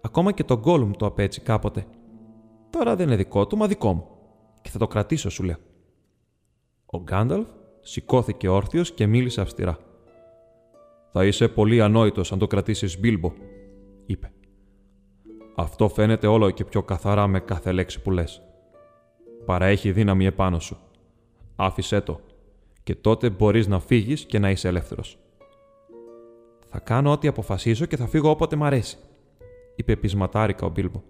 [0.00, 1.86] Ακόμα και το Γκόλουμ το απέτσι κάποτε.
[2.70, 4.06] Τώρα δεν είναι δικό του, μα δικό μου.
[4.60, 5.56] Και θα το κρατήσω, σου λέω».
[6.86, 7.48] Ο Γκάνταλφ
[7.80, 9.78] σηκώθηκε όρθιος και μίλησε αυστηρά.
[11.12, 13.32] «Θα είσαι πολύ ανόητος αν το κρατήσεις Μπίλμπο»,
[14.06, 14.32] είπε.
[15.54, 18.42] «Αυτό φαίνεται όλο και πιο καθαρά με κάθε λέξη που λες.
[19.44, 20.78] Παραέχει δύναμη επάνω σου.
[21.56, 22.20] Άφησέ το
[22.82, 25.18] και τότε μπορείς να φύγεις και να είσαι ελεύθερος».
[26.68, 28.98] «Θα κάνω ό,τι αποφασίσω και θα φύγω όποτε μ' αρέσει»,
[29.76, 31.02] είπε πεισματάρικα ο Μπίλμπο.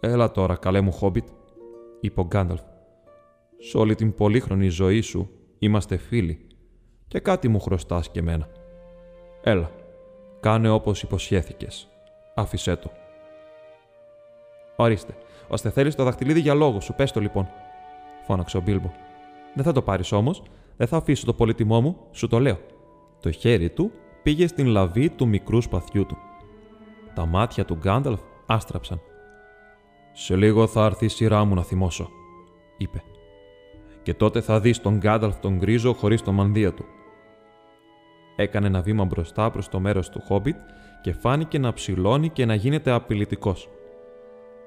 [0.00, 1.28] «Έλα τώρα, καλέ μου Χόμπιτ»,
[2.00, 2.60] είπε ο Γκάνταλφ.
[3.58, 6.46] «Σ' όλη την πολύχρονη ζωή σου είμαστε φίλοι
[7.08, 8.48] και κάτι μου χρωστάς και εμένα.
[9.42, 9.70] Έλα,
[10.42, 11.88] κάνε όπως υποσχέθηκες.
[12.34, 12.90] Άφησέ το».
[14.76, 15.14] «Ορίστε,
[15.48, 17.48] ώστε θέλεις το δαχτυλίδι για λόγο σου, πες το λοιπόν»,
[18.26, 18.90] φώναξε ο Μπίλμπο.
[19.54, 20.42] «Δεν θα το πάρεις όμως,
[20.76, 22.58] δεν θα αφήσω το πολύτιμό μου, σου το λέω».
[23.20, 26.16] Το χέρι του πήγε στην λαβή του μικρού σπαθιού του.
[27.14, 29.00] Τα μάτια του Γκάνταλφ άστραψαν.
[30.12, 32.10] «Σε λίγο θα έρθει η σειρά μου να θυμώσω»,
[32.76, 33.02] είπε.
[34.02, 36.84] «Και τότε θα δεις τον Γκάνταλφ τον γκρίζο χωρίς το μανδύα του».
[38.36, 40.56] Έκανε ένα βήμα μπροστά προς το μέρος του Χόμπιτ
[41.02, 43.68] και φάνηκε να ψηλώνει και να γίνεται απειλητικός.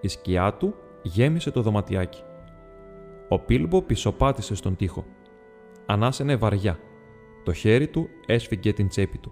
[0.02, 2.22] Η σκιά του γέμισε το δωματιάκι.
[3.30, 5.06] Ο Πίλμπο πισωπάτησε στον τοίχο.
[5.86, 6.80] Ανάσαινε βαριά.
[7.44, 9.32] Το χέρι του έσφυγε την τσέπη του.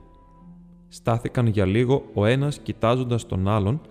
[0.88, 3.82] Στάθηκαν για λίγο ο ένας κοιτάζοντας τον άλλον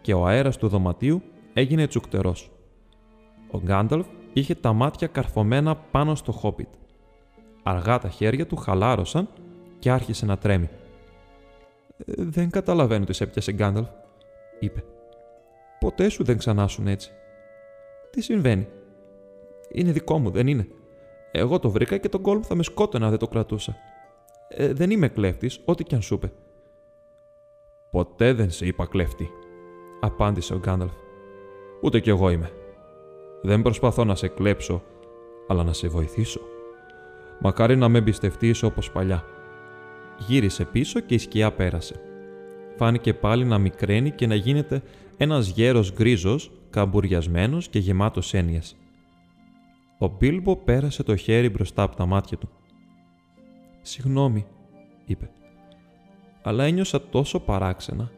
[0.00, 1.22] και ο αέρας του δωματίου
[1.52, 2.50] έγινε τσουκτερός.
[3.50, 6.68] Ο Γκάνταλφ είχε τα μάτια καρφωμένα πάνω στο Χόπιτ.
[7.62, 9.28] Αργά τα χέρια του χαλάρωσαν
[9.78, 10.68] και άρχισε να τρέμει.
[12.06, 13.88] «Ε, «Δεν καταλαβαίνω τι σε έπιασε, Γκάνταλφ»,
[14.58, 14.84] είπε.
[15.80, 17.10] «Ποτέ σου δεν ξανάσουν έτσι».
[18.10, 18.68] «Τι συμβαίνει»
[19.70, 20.68] «Είναι δικό μου, δεν είναι.
[21.32, 23.76] Εγώ το βρήκα και τον κόλμ θα με σκότωνα αν δεν το κρατούσα.
[24.48, 26.32] Ε, δεν είμαι κλέφτης, ό,τι κι αν σου είπε».
[27.90, 29.30] «Ποτέ δεν σε είπα κλέφτη»,
[30.00, 30.92] απάντησε ο Γκάνταλφ.
[31.80, 32.50] Ούτε κι εγώ είμαι.
[33.42, 34.82] Δεν προσπαθώ να σε κλέψω,
[35.48, 36.40] αλλά να σε βοηθήσω.
[37.40, 39.24] Μακάρι να με εμπιστευτείς όπως παλιά.
[40.18, 42.00] Γύρισε πίσω και η σκιά πέρασε.
[42.76, 44.82] Φάνηκε πάλι να μικραίνει και να γίνεται
[45.16, 48.76] ένας γέρος γκρίζος, καμπουριασμένος και γεμάτος έννοιες.
[49.98, 52.48] Ο Μπίλμπο πέρασε το χέρι μπροστά από τα μάτια του.
[53.82, 54.46] «Συγγνώμη»,
[55.06, 55.30] είπε.
[56.42, 58.10] «Αλλά ένιωσα τόσο παράξενα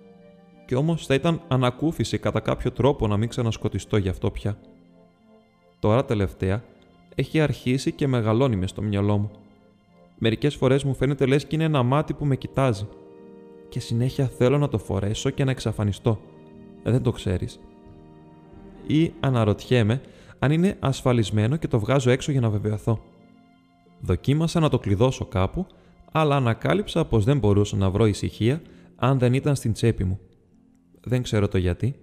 [0.66, 4.59] και όμως θα ήταν ανακούφιση κατά κάποιο τρόπο να μην ξανασκοτιστώ γι' αυτό πια.
[5.78, 6.62] Τώρα τελευταία
[7.14, 9.30] έχει αρχίσει και μεγαλώνει μες στο μυαλό μου.
[10.19, 12.89] Μερικές φορές μου φαίνεται λες και είναι ένα μάτι που με κοιτάζει.
[13.69, 16.21] Και συνέχεια θέλω να το φορέσω και να εξαφανιστώ.
[16.83, 17.61] Ε, δεν το ξέρεις.
[18.87, 20.01] Ή αναρωτιέμαι
[20.39, 23.03] αν είναι ασφαλισμένο και το βγάζω έξω για να βεβαιωθώ.
[24.01, 25.66] Δοκίμασα να το κλειδώσω κάπου,
[26.12, 28.62] αλλά ανακάλυψα πως δεν μπορούσα να βρω ησυχία
[28.97, 30.19] αν δεν ήταν στην τσέπη μου.
[31.01, 31.95] Δεν ξέρω το γιατί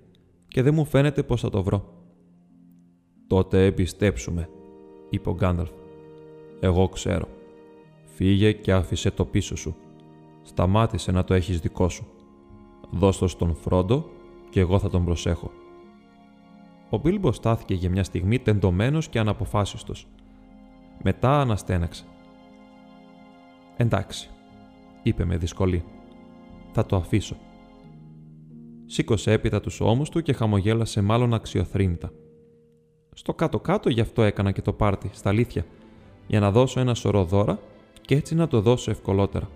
[0.47, 1.93] και δεν μου φαίνεται πως θα το βρω.
[3.27, 4.49] «Τότε επιστέψουμε»,
[5.09, 5.69] είπε ο Γκάνταλφ.
[6.59, 7.34] «Εγώ ξέρω.
[8.15, 9.75] Φύγε και άφησε το πίσω σου.
[10.41, 12.07] Σταμάτησε να το έχεις δικό σου.
[12.91, 14.09] Δώσ' το στον Φρόντο
[14.49, 15.51] και εγώ θα τον προσέχω».
[16.89, 20.07] Ο Μπίλμπος στάθηκε για μια στιγμή τεντωμένος και αναποφάσιστος.
[21.03, 22.05] Μετά αναστέναξε.
[23.77, 24.29] «Εντάξει»,
[25.03, 25.83] είπε με δυσκολία.
[26.71, 27.35] «Θα το αφήσω».
[28.85, 32.11] Σήκωσε έπειτα τους ώμους του και χαμογέλασε μάλλον αξιοθρύνητα.
[33.13, 35.65] Στο κάτω-κάτω γι' αυτό έκανα και το πάρτι, στα αλήθεια,
[36.27, 37.59] για να δώσω ένα σωρό δώρα
[38.05, 39.49] και έτσι να το δώσω ευκολότερα.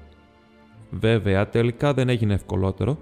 [0.89, 2.97] Βέβαια, τελικά δεν έγινε ευκολότερο,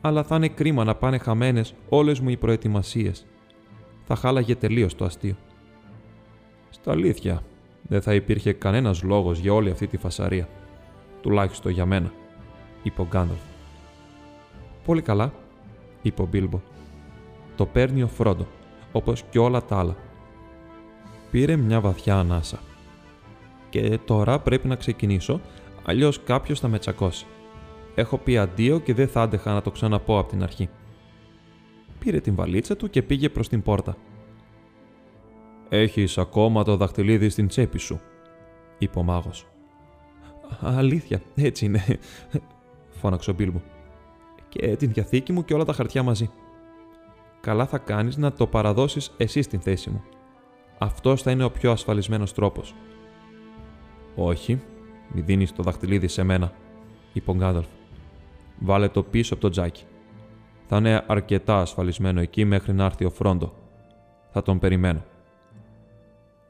[0.00, 3.26] αλλά θα είναι κρίμα να πάνε χαμένες όλες μου οι προετοιμασίες.
[4.04, 5.36] Θα χάλαγε τελείως το αστείο.
[6.70, 7.42] Στα αλήθεια,
[7.82, 10.48] δεν θα υπήρχε κανένας λόγος για όλη αυτή τη φασαρία.
[11.22, 12.12] Τουλάχιστον για μένα,
[12.82, 13.40] είπε ο Γκάνταλφ.
[14.84, 15.32] Πολύ καλά,
[16.02, 16.60] είπε ο Μπίλμπο.
[17.56, 18.46] Το παίρνει ο Φρόντο,
[18.92, 19.96] όπως και όλα τα άλλα.
[21.30, 22.58] Πήρε μια βαθιά ανάσα.
[23.68, 25.40] Και τώρα πρέπει να ξεκινήσω,
[25.84, 27.26] αλλιώς κάποιος θα με τσακώσει.
[27.94, 30.68] Έχω πει αντίο και δεν θα άντεχα να το ξαναπώ από την αρχή.
[31.98, 33.96] Πήρε την βαλίτσα του και πήγε προς την πόρτα.
[35.68, 38.00] «Έχεις ακόμα το δαχτυλίδι στην τσέπη σου»,
[38.78, 39.46] είπε ο μάγος.
[40.60, 41.84] «Αλήθεια, έτσι είναι»,
[43.00, 43.60] φώναξε ο Μπίλμπο
[44.48, 46.30] και την διαθήκη μου και όλα τα χαρτιά μαζί.
[47.40, 50.04] Καλά θα κάνεις να το παραδώσεις εσύ στην θέση μου.
[50.78, 52.74] Αυτός θα είναι ο πιο ασφαλισμένος τρόπος.
[54.16, 54.62] Όχι,
[55.12, 56.52] μη δίνεις το δαχτυλίδι σε μένα,
[57.12, 57.66] είπε ο Γκάνταλφ.
[58.58, 59.84] Βάλε το πίσω από το τζάκι.
[60.66, 63.52] Θα είναι αρκετά ασφαλισμένο εκεί μέχρι να έρθει ο Φρόντο.
[64.30, 65.04] Θα τον περιμένω.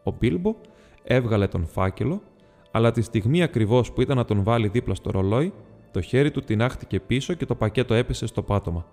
[0.03, 0.55] Ο Μπίλμπο
[1.03, 2.23] έβγαλε τον φάκελο,
[2.71, 5.53] αλλά τη στιγμή ακριβώς που ήταν να τον βάλει δίπλα στο ρολόι,
[5.91, 8.87] το χέρι του τεινάχτηκε πίσω και το πακέτο έπεσε στο πάτωμα.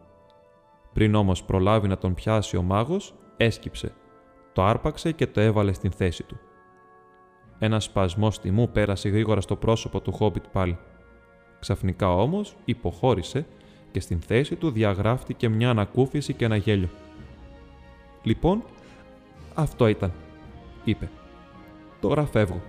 [0.94, 3.94] Πριν όμως προλάβει να τον πιάσει ο μάγος, έσκυψε,
[4.54, 6.40] το άρπαξε και το έβαλε στην θέση του.
[7.64, 10.78] Ένα σπασμό τιμού πέρασε γρήγορα στο πρόσωπο του Χόμπιτ πάλι.
[11.60, 13.46] Ξαφνικά όμως υποχώρησε
[13.92, 16.90] και στην θέση του διαγράφτηκε μια ανακούφιση και ένα γέλιο.
[18.24, 18.64] Λοιπόν,
[19.54, 20.12] αυτό ήταν,
[20.84, 21.10] είπε.
[22.02, 22.62] Τώρα φεύγω.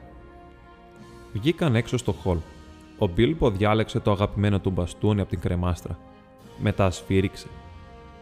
[1.32, 2.38] Βγήκαν έξω στο χολ.
[2.98, 5.98] Ο Μπίλμπο διάλεξε το αγαπημένο του μπαστούνι από την κρεμάστρα.
[6.58, 7.46] Μετά σφύριξε.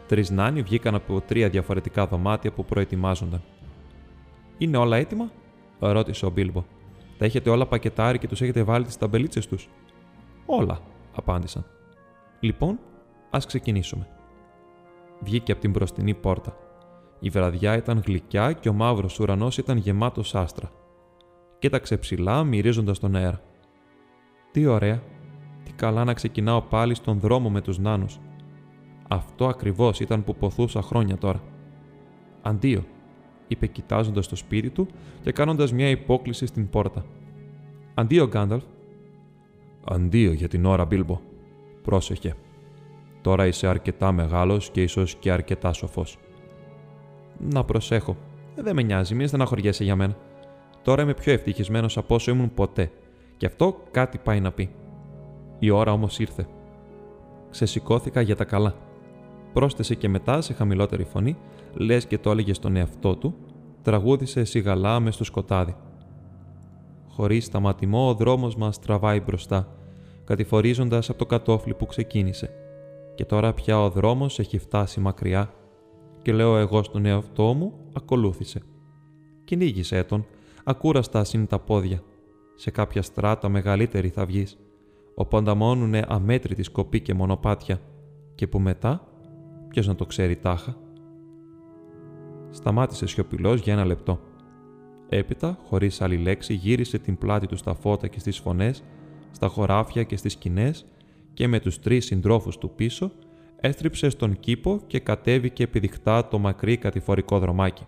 [0.08, 3.42] Τρεις νάνοι βγήκαν από τρία διαφορετικά δωμάτια που προετοιμάζονταν.
[4.58, 5.30] Είναι όλα έτοιμα,
[5.90, 6.64] ρώτησε ο Μπίλμπο.
[7.18, 9.68] Τα έχετε όλα πακετάρει και τους έχετε βάλει τις ταμπελίτσες τους;
[10.46, 10.80] Όλα,
[11.14, 11.66] απάντησαν.
[12.40, 12.78] Λοιπόν,
[13.30, 14.08] ας ξεκινήσουμε.
[15.20, 16.56] Βγήκε από την μπροστινή πόρτα.
[17.20, 20.70] Η βραδιά ήταν γλυκιά και ο μαύρος ουρανός ήταν γεμάτος άστρα.
[21.58, 23.40] Κοίταξε ψηλά, μυρίζοντας τον αέρα.
[24.50, 25.02] Τι ωραία,
[25.64, 28.18] τι καλά να ξεκινάω πάλι στον δρόμο με τους νάνους.
[29.08, 31.42] Αυτό ακριβώς ήταν που ποθούσα χρόνια τώρα.
[32.42, 32.84] Αντίο,
[33.52, 34.86] είπε κοιτάζοντας το σπίτι του
[35.22, 37.04] και κάνοντας μια υπόκληση στην πόρτα.
[37.94, 38.62] Αντίο, Γκάνταλφ.
[39.84, 41.20] Αντίο για την ώρα, Μπίλμπο.
[41.82, 42.34] Πρόσεχε.
[43.20, 46.18] Τώρα είσαι αρκετά μεγάλος και ίσως και αρκετά σοφός.
[47.38, 48.16] Να προσέχω.
[48.56, 50.16] Δεν με νοιάζει, μην στεναχωριέσαι για μένα.
[50.82, 52.90] Τώρα είμαι πιο ευτυχισμένος από όσο ήμουν ποτέ.
[53.36, 54.70] Και αυτό κάτι πάει να πει.
[55.58, 56.46] Η ώρα όμως ήρθε.
[57.50, 58.74] Ξεσηκώθηκα για τα καλά.
[59.52, 61.36] Πρόσθεσε και μετά σε χαμηλότερη φωνή,
[61.74, 63.34] λες και το έλεγες στον εαυτό του,
[63.82, 65.76] τραγούδισε σιγαλά με στο σκοτάδι.
[67.08, 69.76] Χωρίς σταματημό, ο δρόμος μας τραβάει μπροστά,
[70.24, 72.50] κατηφορίζοντας από το κατόφλι που ξεκίνησε.
[73.14, 75.52] Και τώρα πια ο δρόμος έχει φτάσει μακριά,
[76.22, 78.62] και λέω εγώ στον εαυτό μου, ακολούθησε.
[79.44, 80.26] Κυνήγησε τον,
[80.64, 82.02] ακούραστα είναι τα πόδια.
[82.54, 84.58] Σε κάποια στράτα μεγαλύτερη θα βγεις,
[85.14, 87.80] όπου ανταμώνουνε αμέτρητη σκοπή και μονοπάτια,
[88.34, 89.08] και που μετά,
[89.68, 90.76] ποιος να το ξέρει τάχα.
[92.52, 94.20] Σταμάτησε σιωπηλός για ένα λεπτό.
[95.08, 98.82] Έπειτα, χωρίς άλλη λέξη, γύρισε την πλάτη του στα φώτα και στις φωνές,
[99.30, 100.86] στα χωράφια και στις σκηνές
[101.32, 103.10] και με τους τρεις συντρόφους του πίσω
[103.56, 107.86] έστριψε στον κήπο και κατέβηκε επιδεικτά το μακρύ κατηφορικό δρομάκι.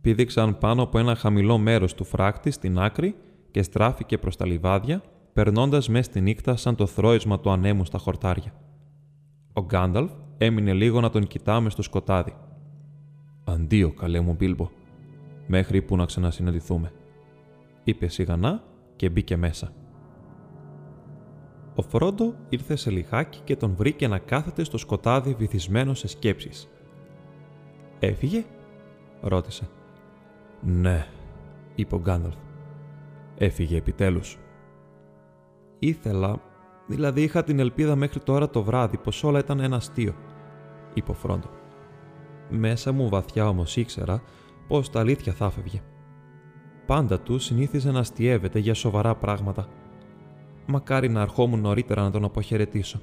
[0.00, 3.14] Πήδηξαν πάνω από ένα χαμηλό μέρος του φράκτη στην άκρη
[3.50, 7.98] και στράφηκε προς τα λιβάδια, περνώντας μέσα στη νύχτα σαν το θρόισμα του ανέμου στα
[7.98, 8.52] χορτάρια.
[9.52, 12.34] Ο Γκάνταλφ έμεινε λίγο να τον κοιτάμε στο σκοτάδι.
[13.48, 14.70] «Αντίο, καλέ μου Μπίλμπο,
[15.46, 16.92] μέχρι που να ξανασυναντηθούμε»,
[17.84, 18.62] είπε σιγανά
[18.96, 19.72] και μπήκε μέσα.
[21.74, 26.68] Ο Φρόντο ήρθε σε λιχάκι και τον βρήκε να κάθεται στο σκοτάδι βυθισμένο σε σκέψεις.
[27.98, 28.44] «Έφυγε»
[29.20, 29.68] ρώτησε.
[30.60, 31.06] «Ναι»,
[31.74, 32.36] είπε ο Γκάνταλφ.
[33.36, 34.38] «Έφυγε επιτέλους».
[35.78, 36.40] «Ήθελα,
[36.86, 40.14] δηλαδή είχα την ελπίδα μέχρι τώρα το βράδυ πως όλα ήταν ένα αστείο»,
[40.94, 41.57] είπε ο Φρόντο.
[42.50, 44.22] Μέσα μου βαθιά όμως ήξερα
[44.68, 45.82] πως τα αλήθεια θα έφευγε.
[46.86, 49.68] Πάντα του συνήθιζε να αστείευεται για σοβαρά πράγματα–
[50.70, 53.00] μακάρι να αρχόμουν νωρίτερα να τον αποχαιρετήσω.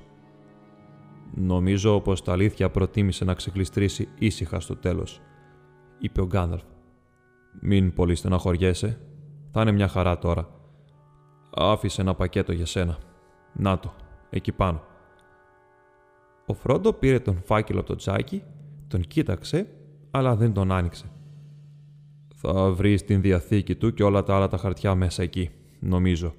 [1.34, 5.22] Νομίζω πως τα αλήθεια προτίμησε να ξεκλειστρήσει ήσυχα στο τέλος,
[5.98, 6.64] είπε ο Γκάνταλφ.
[7.62, 9.00] Μην πολύ στεναχωριέσαι.
[9.52, 10.48] Θα είναι μια χαρά τώρα.
[11.56, 12.98] Άφησε ένα πακέτο για σένα.
[13.54, 13.94] Να το,
[14.30, 14.84] εκεί πάνω.
[16.46, 18.44] Ο Φρόντο πήρε τον φάκελο από το τζάκι,
[18.96, 19.68] τον κοίταξε,
[20.12, 21.06] αλλά δεν τον άνοιξε.
[22.36, 26.34] Θα βρεις την διαθήκη του και όλα τα άλλα τα χαρτιά μέσα εκεί, νομίζω,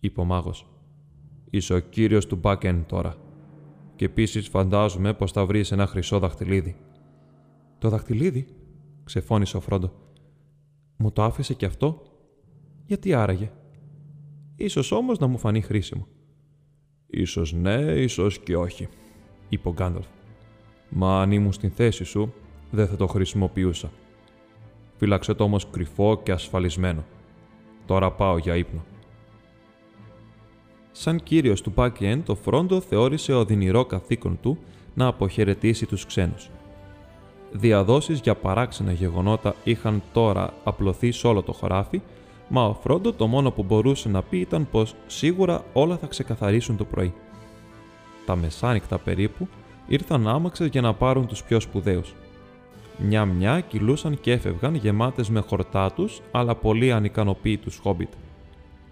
[0.00, 0.66] είπε ο μάγος.
[1.50, 3.16] Είσαι ο κύριος του back τώρα.
[3.96, 6.76] Και επίσης φαντάζομαι πως θα βρεις ένα χρυσό δαχτυλίδι.
[7.78, 8.46] Το δαχτυλίδι,
[9.04, 9.92] ξεφώνησε ο Φρόντο.
[10.96, 12.02] Μου το άφησε και αυτό;
[12.86, 13.50] Γιατί άραγε;
[14.56, 16.06] Ίσως όμως να μου φανεί χρήσιμο.
[17.06, 18.88] Ίσως ναι, ίσως και όχι,
[19.48, 20.06] είπε ο Γκάνταλφ.
[20.88, 22.32] Μα αν ήμουν στην θέση σου,
[22.70, 23.90] δεν θα το χρησιμοποιούσα.
[24.96, 27.04] Φύλαξε το όμως κρυφό και ασφαλισμένο.
[27.86, 28.84] Τώρα πάω για ύπνο.
[30.92, 34.58] Σαν κύριος του Back ο Φρόντο θεώρησε οδυνηρό καθήκον του
[34.94, 36.50] να αποχαιρετήσει τους ξένους.
[37.52, 42.00] Διαδόσεις για παράξενα γεγονότα είχαν τώρα απλωθεί σε όλο το χωράφι,
[42.48, 46.76] μα ο Φρόντο το μόνο που μπορούσε να πει ήταν πως σίγουρα όλα θα ξεκαθαρίσουν
[46.76, 47.14] το πρωί.
[48.26, 49.48] Τα μεσάνυχτα περίπου
[49.86, 52.14] ήρθαν άμαξες για να πάρουν τους πιο σπουδαίους.
[52.98, 58.12] Μια-μια κυλούσαν και έφευγαν γεμάτες με χορτάτους αλλά πολύ ανικανοποίητους χόμπιτ.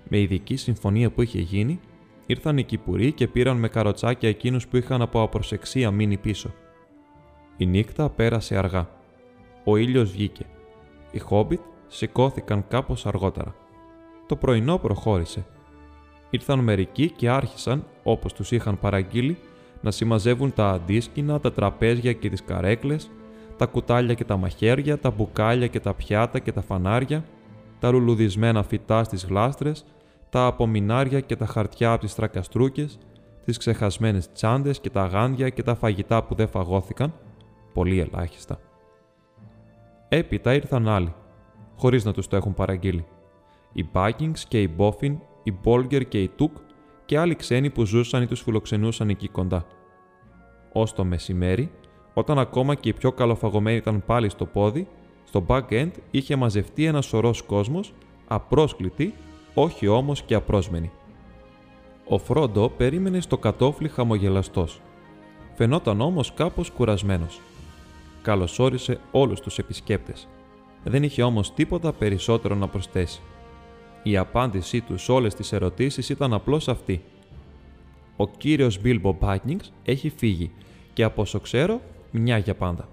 [0.09, 1.81] Με ειδική συμφωνία που είχε γίνει,
[2.27, 6.51] ήρθαν οι κυπουροί και πήραν με καροτσάκια εκείνους που είχαν από απροσεξία μείνει πίσω.
[7.57, 8.89] Η νύχτα πέρασε αργά.
[9.65, 10.47] Ο ήλιος βγήκε.
[11.11, 13.55] Οι Χόμπιτ σηκώθηκαν κάπως αργότερα.
[14.27, 15.47] Το πρωινό προχώρησε.
[16.31, 19.39] Ήρθαν μερικοί και άρχισαν, όπως τους είχαν παραγγείλει,
[19.85, 23.11] να συμμαζεύουν τα αντίσκηνα, τα τραπέζια και τις καρέκλες,
[23.57, 27.25] τα κουτάλια και τα μαχαίρια, τα μπουκάλια και τα πιάτα και τα φανάρια,
[27.79, 29.85] τα ρουλουδισμένα φυτά στις γλάστρες,
[30.31, 32.99] τα απομινάρια και τα χαρτιά από τις τρακαστρούκες,
[33.45, 37.13] τις ξεχασμένες τσάντες και τα γάντια και τα φαγητά που δεν φαγώθηκαν,
[37.73, 38.59] πολύ ελάχιστα.
[40.09, 41.15] Έπειτα ήρθαν άλλοι,
[41.77, 43.05] χωρίς να τους το έχουν παραγγείλει.
[43.73, 46.57] Οι Μπάκινγκς και οι Μπόφιν, οι Μπόλγκερ και οι Τουκ
[47.05, 49.67] και άλλοι ξένοι που ζούσαν ή τους φιλοξενούσαν εκεί κοντά.
[50.77, 51.71] Ως το μεσημέρι,
[52.15, 54.87] όταν ακόμα και οι πιο καλοφαγωμένοι ήταν πάλι στο πόδι,
[55.25, 57.93] στο back-end είχε μαζευτεί ένα σωρός κόσμος,
[58.27, 59.15] απρόσκλητοι,
[59.55, 60.91] όχι όμως και απρόσμενοι.
[62.09, 64.81] Ο Φρόντο περίμενε στο κατόφλι χαμογελαστός.
[65.55, 67.41] Φαινόταν όμως κάπως κουρασμένος.
[68.23, 70.29] Καλωσόρισε όλους τους επισκέπτες.
[70.85, 73.21] Δεν είχε όμως τίποτα περισσότερο να προσθέσει.
[74.03, 77.05] Η απάντησή του σε όλες τις ερωτήσεις ήταν απλώς αυτή.
[78.17, 80.51] Ο κύριος Μπίλμπο Μπάκνινγκς έχει φύγει
[80.93, 82.89] και από όσο ξέρω μια για πάντα.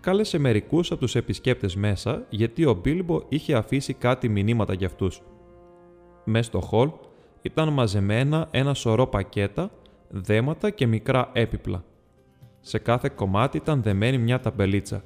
[0.00, 5.22] Κάλεσε μερικούς από τους επισκέπτες μέσα γιατί ο Μπίλμπο είχε αφήσει κάτι μηνύματα για αυτούς.
[6.24, 6.90] Μέσα στο χολ
[7.42, 9.70] ήταν μαζεμένα ένα σωρό πακέτα,
[10.08, 11.84] δέματα και μικρά έπιπλα.
[12.60, 15.04] Σε κάθε κομμάτι ήταν δεμένη μια ταμπελίτσα.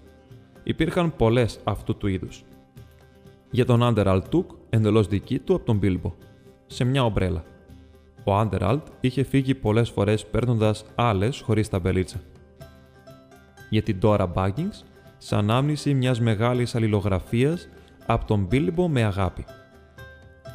[0.62, 2.44] Υπήρχαν πολλές αυτού του είδους.
[3.50, 6.14] Για τον Άντεραλτ Τουκ εντελώς δική του από τον Μπίλμπο,
[6.66, 7.44] σε μια ομπρέλα.
[8.24, 12.20] Ο Άντεραλτ είχε φύγει πολλές φορές παίρνοντας άλλες χωρίς ταμπελίτσα
[13.70, 14.84] για την Dora Buggins
[15.18, 17.68] σαν ανάμνηση μιας μεγάλης αλληλογραφίας
[18.06, 19.44] από τον Μπίλμπο με αγάπη.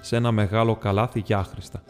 [0.01, 1.83] Σε ένα μεγάλο καλάθι για άχρηστα.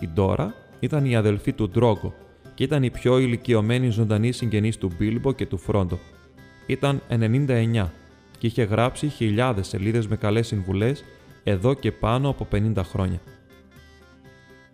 [0.00, 0.46] Η Dora
[0.80, 2.14] ήταν η αδελφή του Ντρόγκο
[2.54, 5.98] και ήταν η πιο ηλικιωμένη ζωντανή συγγενής του Μπίλμπο και του Φρόντο.
[6.66, 7.86] Ήταν 99
[8.38, 11.04] και είχε γράψει χιλιάδες σελίδες με καλές συμβουλές
[11.44, 13.20] εδώ και πάνω από 50 χρόνια.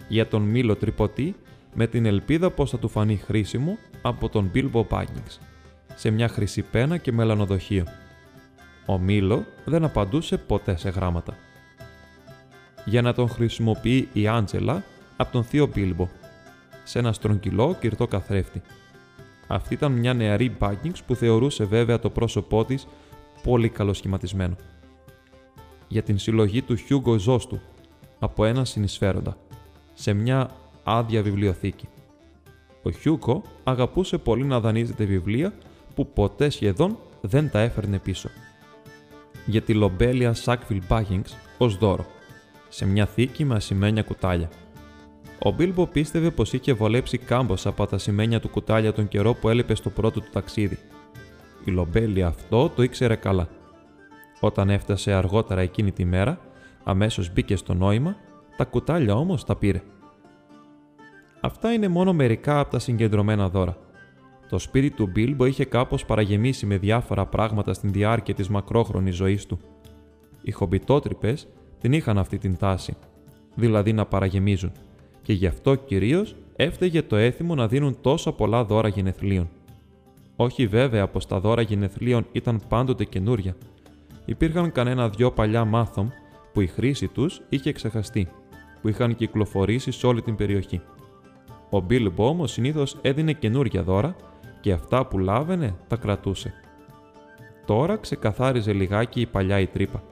[0.09, 1.35] Για τον Μήλο Τρυποτή
[1.75, 5.39] με την ελπίδα πως θα του φανεί χρήσιμο από τον Bilbo Baggins,
[5.95, 7.85] σε μια χρυσή πένα και μελανοδοχείο.
[8.87, 11.37] Ο Μήλο δεν απαντούσε ποτέ σε γράμματα.
[12.85, 14.85] Για να τον χρησιμοποιεί η Άντζελα
[15.17, 16.09] από τον θείο Μπίλμπο,
[16.85, 18.63] σε ένα στρογγυλό κυρτό καθρέφτη.
[19.47, 22.87] Αυτή ήταν μια νεαρή Baggins που θεωρούσε βέβαια το πρόσωπό της
[23.43, 24.57] πολύ καλοσχηματισμένο.
[25.89, 27.61] Για την συλλογή του Χιούγκο Ζώστου
[28.19, 29.37] από ένα συνεισφέροντα,
[30.03, 30.51] σε μια
[30.85, 31.89] άδεια βιβλιοθήκη.
[32.83, 35.53] Ο Χιούγκο αγαπούσε πολύ να δανείζεται βιβλία
[35.95, 38.29] που ποτέ σχεδόν δεν τα έφερνε πίσω.
[39.47, 42.07] Για τη Λομπέλια Σάκβιλ Μπάγκινς ως δώρο,
[42.69, 44.51] σε μια θήκη με ασημένια κουτάλια.
[45.39, 49.49] Ο Μπίλμπο πίστευε πως είχε βολέψει κάμποσα από τα ασημένια του κουτάλια τον καιρό που
[49.49, 50.79] έλειπε στο πρώτο του ταξίδι.
[51.65, 53.49] Η λομπέλια αυτό το ήξερε καλά.
[54.41, 56.41] Όταν έφτασε αργότερα εκείνη τη μέρα,
[56.85, 58.17] αμέσως μπήκε στο νόημα,
[58.57, 59.83] τα κουτάλια όμως τα πήρε.
[61.41, 63.77] Αυτά είναι μόνο μερικά από τα συγκεντρωμένα δώρα.
[64.49, 69.47] Το σπίτι του Μπίλμπο είχε κάπως παραγεμίσει με διάφορα πράγματα στην διάρκεια της μακρόχρονης ζωής
[69.47, 69.59] του.
[70.43, 71.49] Οι χομπιτότρυπες
[71.81, 72.97] την είχαν αυτή την τάση,
[73.55, 74.73] δηλαδή να παραγεμίζουν,
[75.23, 79.49] και γι' αυτό κυρίως έφταιγε το έθιμο να δίνουν τόσα πολλά δώρα γενεθλίων.
[80.37, 83.57] Όχι βέβαια πως τα δώρα γενεθλίων ήταν πάντοτε καινούρια.
[84.25, 86.09] Υπήρχαν κανένα δυο παλιά μάθομ
[86.53, 88.29] που η χρήση τους είχε ξεχαστεί,
[88.83, 90.81] που είχαν κυκλοφορήσει σε όλη την περιοχή.
[91.71, 94.17] Ο Μπίλμπο όμω συνήθως έδινε καινούργια δώρα
[94.61, 96.55] και αυτά που λάβαινε τα κρατούσε.
[97.67, 100.03] Τώρα ξεκαθάριζε λιγάκι η παλιά η τρύπα.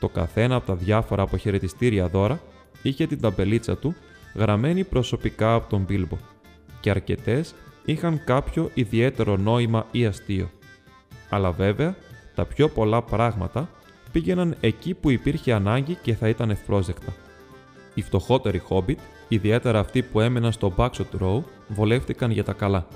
[0.00, 2.40] Το καθένα από τα διάφορα αποχαιρετιστήρια δώρα
[2.82, 3.94] είχε την ταμπελίτσα του
[4.34, 6.16] γραμμένη προσωπικά από τον Μπίλμπο
[6.80, 7.54] και αρκετές
[7.84, 10.50] είχαν κάποιο ιδιαίτερο νόημα ή αστείο.
[11.28, 11.96] Αλλά βέβαια,
[12.34, 13.68] τα πιο πολλά πράγματα
[14.12, 17.14] πήγαιναν εκεί που υπήρχε ανάγκη και θα ήταν ευπρόσδεκτα.
[18.00, 18.98] Οι φτωχότεροι χόμπιτ
[19.28, 22.86] Ιδιαίτερα αυτοί που έμεναν στο Backshot Row βολεύτηκαν για τα καλά.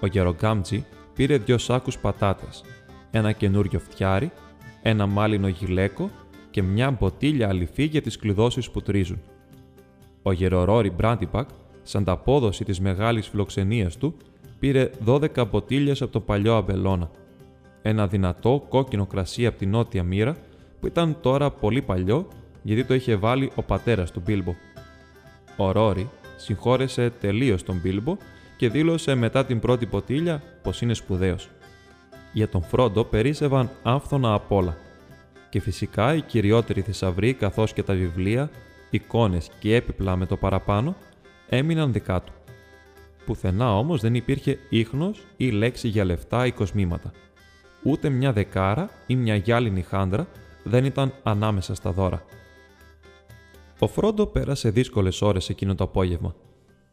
[0.00, 2.64] Ο Γερογκάμτζη πήρε δύο σάκους πατάτες,
[3.10, 4.30] ένα καινούριο φτιάρι,
[4.82, 6.10] ένα μάλινο γυλαίκο
[6.50, 9.20] και μια μποτίλια αληφή για τις κλειδώσεις που τρίζουν.
[10.22, 11.48] Ο Γερορόρι Μπράντιπακ,
[11.82, 14.16] σαν τα απόδοση της μεγάλης φιλοξενίας του,
[14.58, 17.10] πήρε 12 μποτίλιες από το παλιό αμπελώνα.
[17.82, 20.36] Ένα δυνατό κόκκινο κρασί από την νότια μοίρα
[20.80, 22.28] που ήταν τώρα πολύ παλιό
[22.62, 24.54] γιατί το είχε βάλει ο πατέρας του Μπίλμπο.
[25.56, 28.16] Ο Ρόρι συγχώρεσε τελείως τον Μπίλμπο
[28.56, 31.48] και δήλωσε μετά την πρώτη ποτήλια πως είναι σπουδαίος.
[32.32, 34.76] Για τον Φρόντο περίσευαν άφθονα απ' όλα.
[35.50, 38.50] Και φυσικά οι κυριότεροι θησαυροί καθώς και τα βιβλία,
[38.90, 40.96] εικόνες και έπιπλα με το παραπάνω
[41.48, 42.32] έμειναν δικά του.
[43.24, 47.12] Πουθενά όμως δεν υπήρχε ίχνος ή λέξη για λεφτά ή κοσμήματα.
[47.82, 50.26] Ούτε μια δεκάρα ή μια γυάλινη χάντρα
[50.62, 52.22] δεν ήταν ανάμεσα στα δώρα.
[53.78, 56.34] Ο Φρόντο πέρασε δύσκολες ώρες εκείνο το απόγευμα.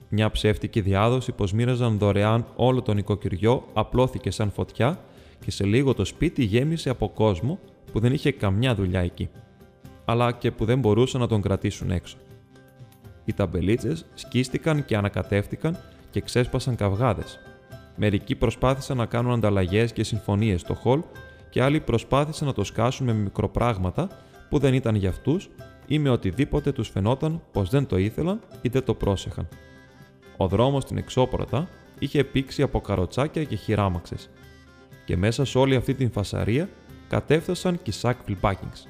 [0.09, 4.99] Μια ψεύτικη διάδοση πως μοίραζαν δωρεάν όλο το νοικοκυριό απλώθηκε σαν φωτιά
[5.39, 7.59] και σε λίγο το σπίτι γέμισε από κόσμο
[7.91, 9.29] που δεν είχε καμιά δουλειά εκεί,
[10.05, 12.17] αλλά και που δεν μπορούσαν να τον κρατήσουν έξω.
[13.25, 15.77] Οι ταμπελίτσες σκίστηκαν και ανακατεύτηκαν
[16.11, 17.39] και ξέσπασαν καυγάδες.
[17.95, 21.01] Μερικοί προσπάθησαν να κάνουν ανταλλαγές και συμφωνίες στο χολ
[21.49, 24.09] και άλλοι προσπάθησαν να το σκάσουν με μικροπράγματα
[24.49, 25.49] που δεν ήταν για αυτούς
[25.87, 29.47] ή με οτιδήποτε τους φαινόταν πως δεν το ήθελαν ή δεν το πρόσεχαν.
[30.37, 31.67] Ο δρόμος στην εξώπορτα
[31.99, 34.29] είχε πήξει από καροτσάκια και χειράμαξες
[35.05, 36.69] και μέσα σε όλη αυτή την φασαρία
[37.07, 38.87] κατέφτασαν και οι Sackville Buckings.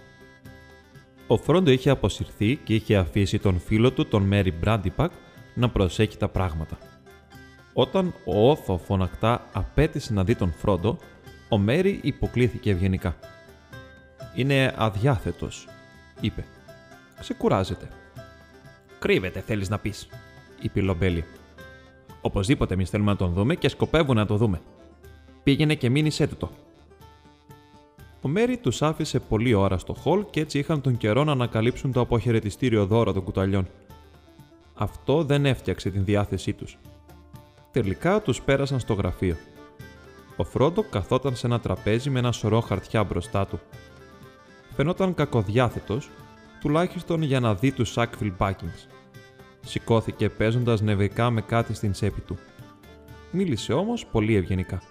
[1.28, 5.12] Ο Φρόντο είχε αποσυρθεί και είχε αφήσει τον φίλο του, τον Μέρι Μπράντιπακ,
[5.56, 6.78] να προσέχει τα πράγματα.
[7.74, 10.98] Όταν ο Όθο φωνακτά απέτησε να δει τον Φρόντο,
[11.50, 13.16] ο Μέρι υποκλήθηκε ευγενικά.
[14.36, 15.68] «Είναι αδιάθετος»,
[16.22, 16.46] είπε.
[17.20, 17.90] «Ξεκουράζεται».
[19.00, 20.08] «Κρύβεται, θέλεις να πεις»,
[20.62, 21.24] είπε η Λομπέλη.
[22.22, 24.62] «Οπωσδήποτε εμείς θέλουμε να τον δούμε και σκοπεύουμε να το δούμε.
[25.44, 26.52] Πήγαινε και μείνει το.
[28.22, 31.92] Ο Μέρι τους άφησε πολλή ώρα στο χολ και έτσι είχαν τον καιρό να ανακαλύψουν
[31.92, 33.68] το αποχαιρετιστήριο δώρο των κουταλιών.
[34.74, 36.78] Αυτό δεν έφτιαξε την διάθεσή τους.
[37.72, 39.36] Τελικά τους πέρασαν στο γραφείο.
[40.36, 43.60] Ο Φρόντο καθόταν σε ένα τραπέζι με ένα σωρό χαρτιά μπροστά του.
[44.76, 46.10] Φαινόταν κακοδιάθετος,
[46.62, 48.72] τουλάχιστον για να δει τους Σάκφιλ Μπάκινγκ.
[49.62, 52.38] Σηκώθηκε παίζοντας νευρικά με κάτι στην τσέπη του.
[53.32, 54.82] Μίλησε όμως πολύ ευγενικά.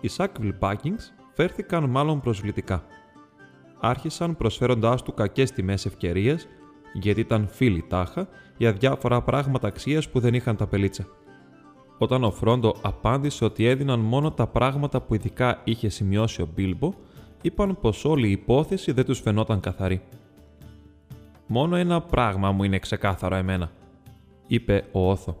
[0.00, 2.84] Οι Σάκβιλ Μπάκινγκς φέρθηκαν μάλλον προσβλητικά.
[3.80, 6.48] Άρχισαν προσφέροντάς του κακές τιμές ευκαιρίες,
[6.92, 11.06] γιατί ήταν φίλοι τάχα για διάφορα πράγματα αξίας που δεν είχαν τα πελίτσα.
[11.98, 16.92] Όταν ο Φρόντο απάντησε ότι έδιναν μόνο τα πράγματα που ειδικά είχε σημειώσει ο Μπίλμπο,
[17.42, 20.02] είπαν πως όλη η υπόθεση δεν τους φαινόταν καθαρή.
[21.50, 23.70] Μόνο ένα πράγμα μου είναι ξεκάθαρο εμένα,
[24.46, 25.36] είπε ο Όθο.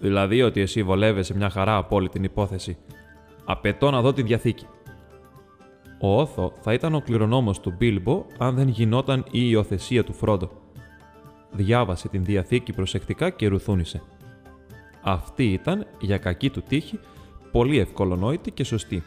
[0.00, 2.76] Δηλαδή ότι εσύ βολεύεσαι μια χαρά από όλη την υπόθεση
[3.50, 4.66] Απαιτώ να δω τη διαθήκη.
[6.00, 10.50] Ο Όθο θα ήταν ο κληρονόμος του Μπίλμπο αν δεν γινόταν η υιοθεσία του Φρόντο.
[11.50, 14.02] Διάβασε την διαθήκη προσεκτικά και ρουθούνισε.
[15.02, 16.98] Αυτή ήταν, για κακή του τύχη,
[17.52, 19.02] πολύ ευκολονόητη και σωστή,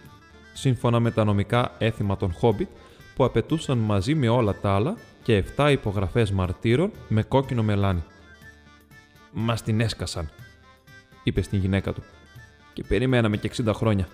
[0.53, 2.69] σύμφωνα με τα νομικά έθιμα των Χόμπιτ
[3.15, 8.03] που απαιτούσαν μαζί με όλα τα άλλα και 7 υπογραφές μαρτύρων με κόκκινο μελάνι.
[9.31, 10.29] «Μας την έσκασαν»,
[11.23, 12.03] είπε στην γυναίκα του.
[12.73, 14.07] «Και περιμέναμε και 60 χρόνια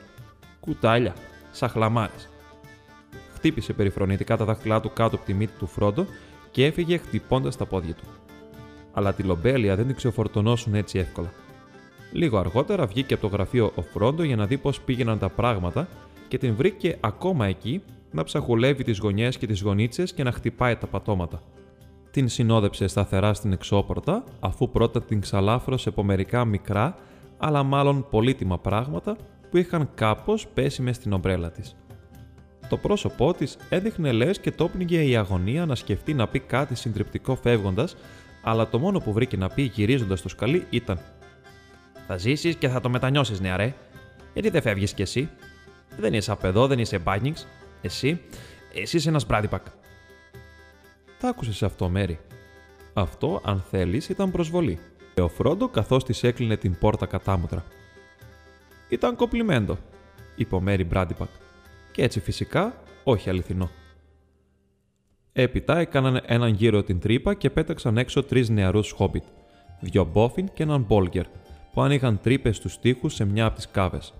[0.60, 1.14] κουτάλια,
[1.52, 2.12] σαχλαμάρε.
[3.34, 6.06] Χτύπησε περιφρονητικά τα δάχτυλά του κάτω από τη μύτη του Φρόντο
[6.52, 8.04] και έφυγε χτυπώντας τα πόδια του.
[8.94, 11.32] Αλλά τη λομπέλια δεν την ξεφορτωνώσουν έτσι εύκολα.
[12.12, 15.88] Λίγο αργότερα βγήκε από το γραφείο ο Φρόντο για να δει πώς πήγαιναν τα πράγματα
[16.28, 17.82] και την βρήκε ακόμα εκεί
[18.12, 21.42] να ψαχουλεύει τις γωνιές και τις γονίτσες και να χτυπάει τα πατώματα.
[22.12, 26.96] Την συνόδεψε σταθερά στην εξώπορτα, αφού πρώτα την ξαλάφρωσε από μερικά μικρά,
[27.38, 29.18] αλλά μάλλον πολύτιμα πράγματα
[29.50, 31.76] που είχαν κάπως πέσει μες στην ομπρέλα της.
[32.70, 37.36] Το πρόσωπό της έδειχνε λες και το η αγωνία να σκεφτεί να πει κάτι συντριπτικό
[37.36, 37.96] φεύγοντας,
[38.44, 41.00] αλλά το μόνο που βρήκε να πει γυρίζοντας το σκαλί ήταν
[42.08, 43.74] «Θα ζήσεις και θα το μετανιώσεις, νεαρέ.
[44.34, 45.30] Γιατί δεν φεύγεις κι εσύ;
[45.98, 47.48] Δεν είσαι απεδό, δεν είσαι μπάνιγκς.
[47.82, 48.22] Εσύ,
[48.74, 49.66] εσύ είσαι ένας μπράδιπακ».
[51.20, 52.20] Τα άκουσες αυτό, Μέρι.
[52.94, 54.80] Αυτό, αν θέλεις, ήταν προσβολή.
[55.14, 57.64] Και ο Φρόντο καθώς της έκλεινε την πόρτα κατάμουτρα.
[58.90, 59.78] Ήταν κοπλιμέντο,
[60.36, 61.30] είπε ο Μέρι Μπράντιπακ.
[61.92, 63.70] Και έτσι φυσικά όχι αληθινό.
[65.34, 69.24] Έπειτα έκαναν έναν γύρο την τρύπα και πέταξαν έξω τρεις νεαρούς χόμπιτ,
[69.80, 71.26] δυο μπόφιν και έναν μπόλγκερ,
[71.74, 74.14] που άνοιγαν τρύπες στους τοίχους σε μια από τις κάβες.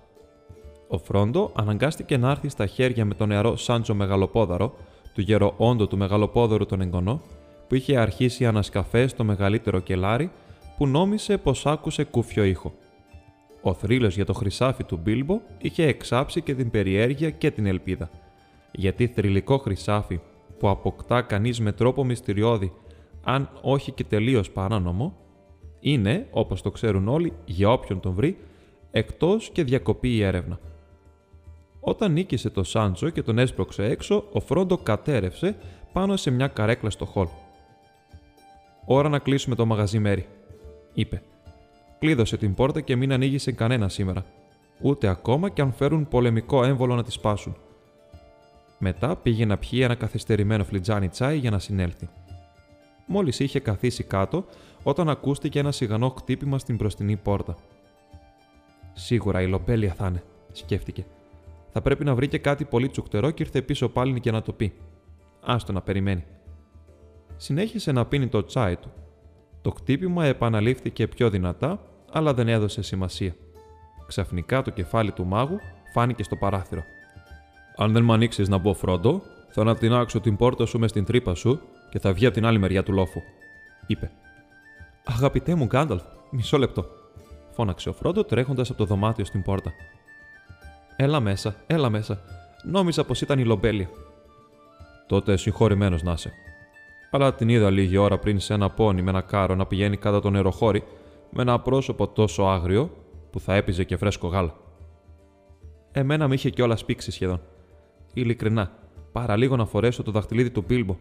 [0.92, 4.74] Ο Φρόντο αναγκάστηκε να έρθει στα χέρια με τον νεαρό Σάντζο Μεγαλοπόδαρο,
[5.14, 7.20] του γεροόντο του Μεγαλοπόδαρου τον εγγονό,
[7.68, 10.30] που είχε αρχίσει ανασκαφές στο μεγαλύτερο κελάρι,
[10.76, 12.72] που νόμισε πως άκουσε κούφιο ήχο.
[13.62, 18.10] Ο θρύλος για το χρυσάφι του Μπίλμπο είχε εξάψει και την περιέργεια και την ελπίδα.
[18.72, 20.20] Γιατί θρηλυκό χρυσάφι
[20.58, 22.72] που αποκτά κανείς με τρόπο μυστηριώδη,
[23.24, 25.16] αν όχι και τελείως παράνομο,
[25.80, 28.36] είναι, όπως το ξέρουν όλοι, για όποιον τον βρει,
[28.90, 30.58] εκτός και διακοπεί η έρευνα.
[31.80, 35.56] Όταν νίκησε το Σάντσο και τον έσπρωξε έξω, ο Φρόντο κατέρευσε
[35.92, 37.26] πάνω σε μια καρέκλα στο χολ.
[38.84, 40.28] «Ώρα να κλείσουμε το μαγαζί Μέρι»,
[40.92, 41.22] είπε.
[41.98, 44.24] Κλείδωσε την πόρτα και μην ανοίγει σε κανένα σήμερα.
[44.82, 47.56] Ούτε ακόμα και αν φέρουν πολεμικό έμβολο να τη σπάσουν.
[48.78, 52.08] Μετά πήγε να πιει ένα καθυστερημένο φλιτζάνι τσάι για να συνέλθει.
[53.06, 54.44] μόλις είχε καθίσει κάτω
[54.82, 57.56] όταν ακούστηκε ένα σιγανό χτύπημα στην μπροστινή πόρτα.
[58.92, 60.22] Σίγουρα η λοπέλια θα είναι,
[60.52, 61.04] σκέφτηκε.
[61.72, 64.52] Θα πρέπει να βρει και κάτι πολύ τσουκτερό και ήρθε πίσω πάλι και να το
[64.52, 64.72] πει.
[65.40, 66.24] Άστο να περιμένει.
[67.36, 68.92] Συνέχισε να πίνει το τσάι του.
[69.62, 71.80] Το χτύπημα επαναλήφθηκε πιο δυνατά,
[72.12, 73.34] αλλά δεν έδωσε σημασία.
[74.06, 75.58] Ξαφνικά το κεφάλι του μάγου
[75.92, 76.82] φάνηκε στο παράθυρο.
[77.76, 81.34] Αν δεν με ανοίξεις να μπω φρόντο, θα ανατινάξω την πόρτα σου μες στην τρύπα
[81.34, 81.60] σου
[81.90, 83.20] και θα βγει από την άλλη μεριά του λόφου,
[83.86, 84.10] είπε.
[85.04, 86.86] Αγαπητέ μου Γκάνταλφ, μισό λεπτό,
[87.50, 89.72] φώναξε ο Φρόντο τρέχοντας από το δωμάτιο στην πόρτα.
[91.02, 92.20] Έλα μέσα, έλα μέσα.
[92.62, 93.88] Νόμιζα πως ήταν η λομπέλια.
[95.06, 96.32] Τότε συγχωρημένος να είσαι.
[97.10, 100.20] Αλλά την είδα λίγη ώρα πριν σε ένα πόνι με ένα κάρο να πηγαίνει κατά
[100.20, 100.84] τον νεροχώρι
[101.30, 102.90] με ένα πρόσωπο τόσο άγριο
[103.30, 104.54] που θα έπιζε και φρέσκο γάλα.
[105.92, 107.40] Εμένα με είχε κιόλα πήξει σχεδόν.
[108.12, 108.72] Ειλικρινά,
[109.12, 110.96] παραλίγο να φορέσω το δαχτυλίδι του Μπίλμπο.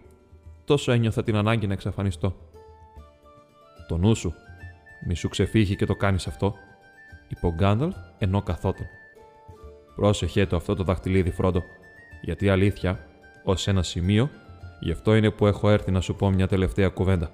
[0.65, 2.35] Τόσο ένιωθα την ανάγκη να εξαφανιστώ.
[3.87, 4.33] Το νου σου,
[5.07, 6.53] μη σου ξεφύγει και το κάνεις αυτό,
[7.27, 8.85] είπε ο Γκάνταλφ ενώ καθόταν.
[9.99, 11.63] Πρόσεχε το αυτό το δαχτυλίδι, Φρόντο,
[12.21, 13.07] γιατί αλήθεια,
[13.43, 14.29] ως ένα σημείο,
[14.79, 17.31] γι' αυτό είναι που έχω έρθει να σου πω μια τελευταία κουβέντα.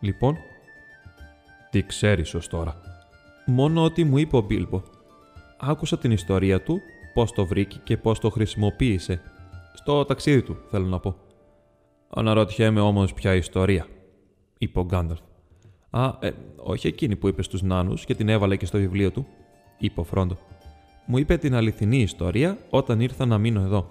[0.00, 0.36] Λοιπόν,
[1.70, 2.80] τι ξέρεις ως τώρα;
[3.46, 4.82] Μόνο ότι μου είπε ο Μπίλμπο.
[5.58, 6.80] Άκουσα την ιστορία του,
[7.14, 9.20] πώς το βρήκε και πώς το χρησιμοποίησε.
[9.74, 11.16] Στο ταξίδι του, θέλω να πω.
[12.08, 13.86] Αναρωτιέμαι όμως ποια ιστορία,
[14.58, 15.20] είπε ο Γκάνταλφ.
[15.90, 19.26] Α, ε, όχι εκείνη που είπε στους νάνους και την έβαλε και στο βιβλίο του,
[19.78, 20.36] είπε ο Φρόντο.
[21.06, 23.90] Μου είπε την αληθινή ιστορία όταν ήρθα να μείνω εδώ.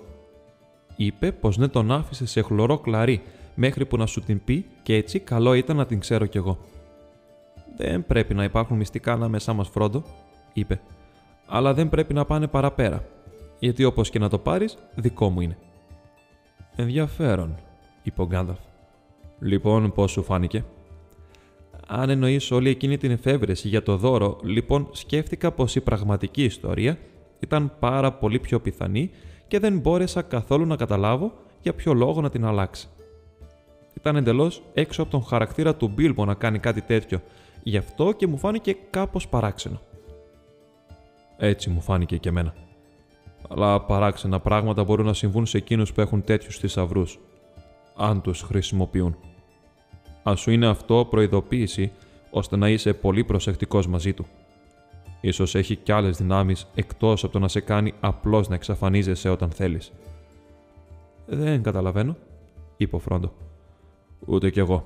[0.95, 3.22] Είπε πως ναι τον άφησε σε χλωρό κλαρί
[3.55, 6.57] μέχρι που να σου την πει και έτσι καλό ήταν να την ξέρω κι εγώ.
[7.78, 10.03] Δεν πρέπει να υπάρχουν μυστικά ανάμεσά μας, Φρόντο,
[10.53, 10.82] είπε.
[11.47, 13.05] Αλλά δεν πρέπει να πάνε παραπέρα.
[13.59, 15.57] Γιατί όπως και να το πάρεις, δικό μου είναι.
[16.76, 17.55] Ενδιαφέρον,
[18.03, 18.59] είπε ο Γκάνταλφ.
[19.39, 20.66] Λοιπόν, πώς σου φάνηκε;
[21.88, 26.97] Αν εννοείς όλη εκείνη την εφεύρεση για το δώρο, λοιπόν σκέφτηκα πως η πραγματική ιστορία
[27.39, 29.11] ήταν πάρα πολύ πιο πιθανή
[29.47, 32.88] και δεν μπόρεσα καθόλου να καταλάβω για ποιο λόγο να την αλλάξει.
[33.97, 37.21] Ήταν εντελώς έξω από τον χαρακτήρα του Μπίλμπο να κάνει κάτι τέτοιο,
[37.63, 39.81] γι' αυτό και μου φάνηκε κάπως παράξενο.
[41.38, 42.53] Έτσι μου φάνηκε και εμένα.
[43.49, 47.19] Αλλά παράξενα πράγματα μπορούν να συμβούν σε εκείνους που έχουν τέτοιους θησαυρούς,
[47.95, 49.17] αν τους χρησιμοποιούν.
[50.30, 51.91] Α σου είναι αυτό προειδοποίηση
[52.30, 54.26] ώστε να είσαι πολύ προσεκτικός μαζί του.
[55.21, 59.49] Ίσως έχει κι άλλες δυνάμεις εκτός από το να σε κάνει απλώς να εξαφανίζεσαι όταν
[59.49, 59.91] θέλεις.
[61.26, 62.15] «Δεν καταλαβαίνω»,
[62.78, 63.32] είπε ο Φρόντο.
[64.26, 64.86] «Ούτε κι εγώ»,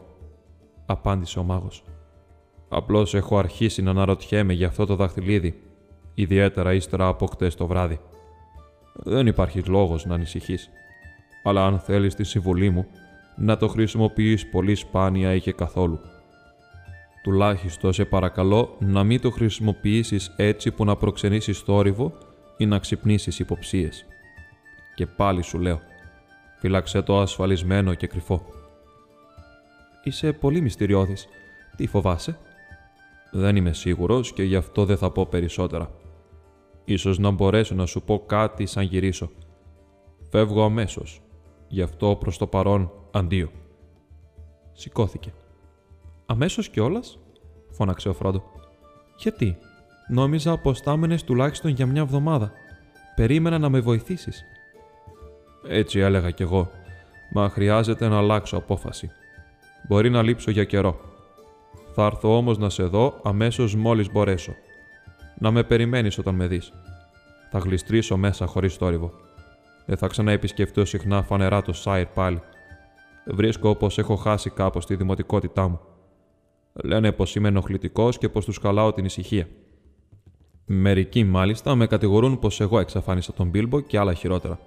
[0.85, 1.83] απάντησε ο μάγος.
[2.69, 5.61] «Απλώς έχω αρχίσει να αναρωτιέμαι για αυτό το δαχτυλίδι,
[6.13, 7.99] ιδιαίτερα ύστερα από χτες το βράδυ.
[8.93, 10.69] Δεν υπάρχει λόγος να ανησυχείς.
[11.43, 12.87] Αλλά αν θέλεις τη συμβουλή μου,
[13.39, 15.99] να το χρησιμοποιείς πολύ σπάνια ή και καθόλου.
[17.23, 22.13] Τουλάχιστον σε παρακαλώ να μην το χρησιμοποιήσεις έτσι που να προξενήσεις θόρυβο
[22.57, 24.05] ή να ξυπνήσεις υποψίες.
[24.95, 25.79] Και πάλι σου λέω,
[26.59, 28.45] φύλαξε το ασφαλισμένο και κρυφό.
[30.03, 31.27] Είσαι πολύ μυστηριώδης.
[31.75, 32.37] Τι φοβάσαι;
[33.31, 35.91] Δεν είμαι σίγουρος και γι' αυτό δεν θα πω περισσότερα.
[36.85, 39.29] Ίσως να μπορέσω να σου πω κάτι σαν γυρίσω.
[40.29, 41.21] Φεύγω αμέσως.
[41.67, 43.51] Γι' αυτό προς το παρόν αντίο.
[44.71, 45.33] Σηκώθηκε.
[46.25, 47.19] Αμέσως κιόλας,
[47.71, 48.43] φώναξε ο Φρόντο.
[49.17, 49.57] Γιατί,
[50.09, 52.51] νόμιζα πως θα τουλάχιστον για μια εβδομάδα.
[53.15, 54.43] Περίμενα να με βοηθήσεις.
[55.67, 56.69] Έτσι έλεγα κι εγώ,
[57.33, 59.11] μα χρειάζεται να αλλάξω απόφαση.
[59.87, 60.99] Μπορεί να λείψω για καιρό.
[61.93, 64.53] Θα έρθω όμως να σε δω αμέσως μόλις μπορέσω.
[65.37, 66.73] Να με περιμένεις όταν με δεις.
[67.51, 69.11] Θα γλιστρήσω μέσα χωρίς θόρυβο.
[69.85, 72.41] Δεν θα ξαναεπισκεφτώ συχνά φανερά το Σάιρ πάλι.
[73.25, 75.79] Βρίσκω πως έχω χάσει κάπως τη δημοτικότητά μου.
[76.73, 79.47] Λένε πως είμαι ενοχλητικός και πως τους καλάω την ησυχία.
[80.65, 84.59] Μερικοί μάλιστα με κατηγορούν πως εγώ εξαφάνισα τον Μπίλμπο και άλλα χειρότερα.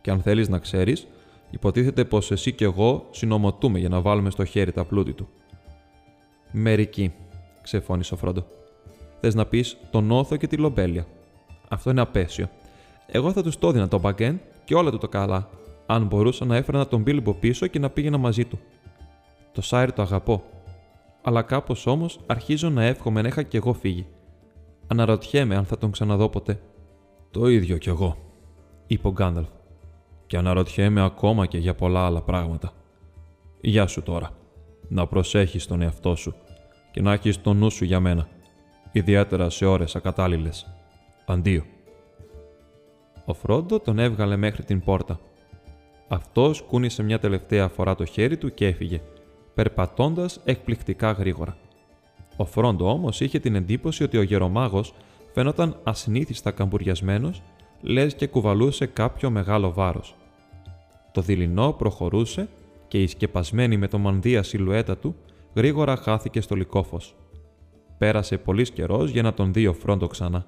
[0.00, 1.06] Και αν θέλεις να ξέρεις,
[1.50, 5.28] υποτίθεται πως εσύ και εγώ συνομωτούμε για να βάλουμε στο χέρι τα πλούτη του.
[6.52, 7.12] Μερικοί,
[7.62, 8.46] ξεφώνησε ο Φρόντο.
[9.20, 11.06] Θες να πεις τον όθο και τη λομπέλια.
[11.68, 12.50] Αυτό είναι απέσιο.
[13.06, 15.48] Εγώ θα τους το έδινα τον Μπαγκέν και όλα του το καλά,
[15.86, 18.58] αν μπορούσα να έφερνα τον Μπίλμπο πίσω και να πήγαινα μαζί του.
[19.52, 20.42] Το Σάιρ το αγαπώ,
[21.22, 24.06] αλλά κάπως όμως αρχίζω να εύχομαι να είχα κι εγώ φύγει.
[24.86, 26.60] Αναρωτιέμαι αν θα τον ξαναδώ ποτέ.
[27.30, 28.16] Το ίδιο κι εγώ,
[28.86, 29.48] είπε ο Γκάνταλφ.
[30.26, 32.72] Και αναρωτιέμαι ακόμα και για πολλά άλλα πράγματα.
[33.60, 34.30] Γεια σου τώρα.
[34.88, 36.34] Να προσέχεις τον εαυτό σου
[36.90, 38.28] και να έχεις τον νου σου για μένα,
[38.92, 40.66] ιδιαίτερα σε ώρες ακατάλληλες.
[41.26, 41.64] Αντίο.
[43.24, 45.20] Ο Φρόντο τον έβγαλε μέχρι την πόρτα.
[46.08, 49.00] Αυτός κούνησε μια τελευταία φορά το χέρι του και έφυγε,
[49.54, 51.56] περπατώντας εκπληκτικά γρήγορα.
[52.36, 54.94] Ο Φρόντο όμως είχε την εντύπωση ότι ο γερομάγος
[55.32, 57.42] φαίνονταν ασυνήθιστα καμπουριασμένος,
[57.80, 60.14] λες και κουβαλούσε κάποιο μεγάλο βάρος.
[61.12, 62.48] Το δειλινό προχωρούσε
[62.88, 65.14] και η σκεπασμένη με το μανδύα σιλουέτα του
[65.54, 67.14] γρήγορα χάθηκε στο λικόφος.
[67.98, 70.46] Πέρασε πολύς καιρός για να τον δει ο Φρόντο ξανά.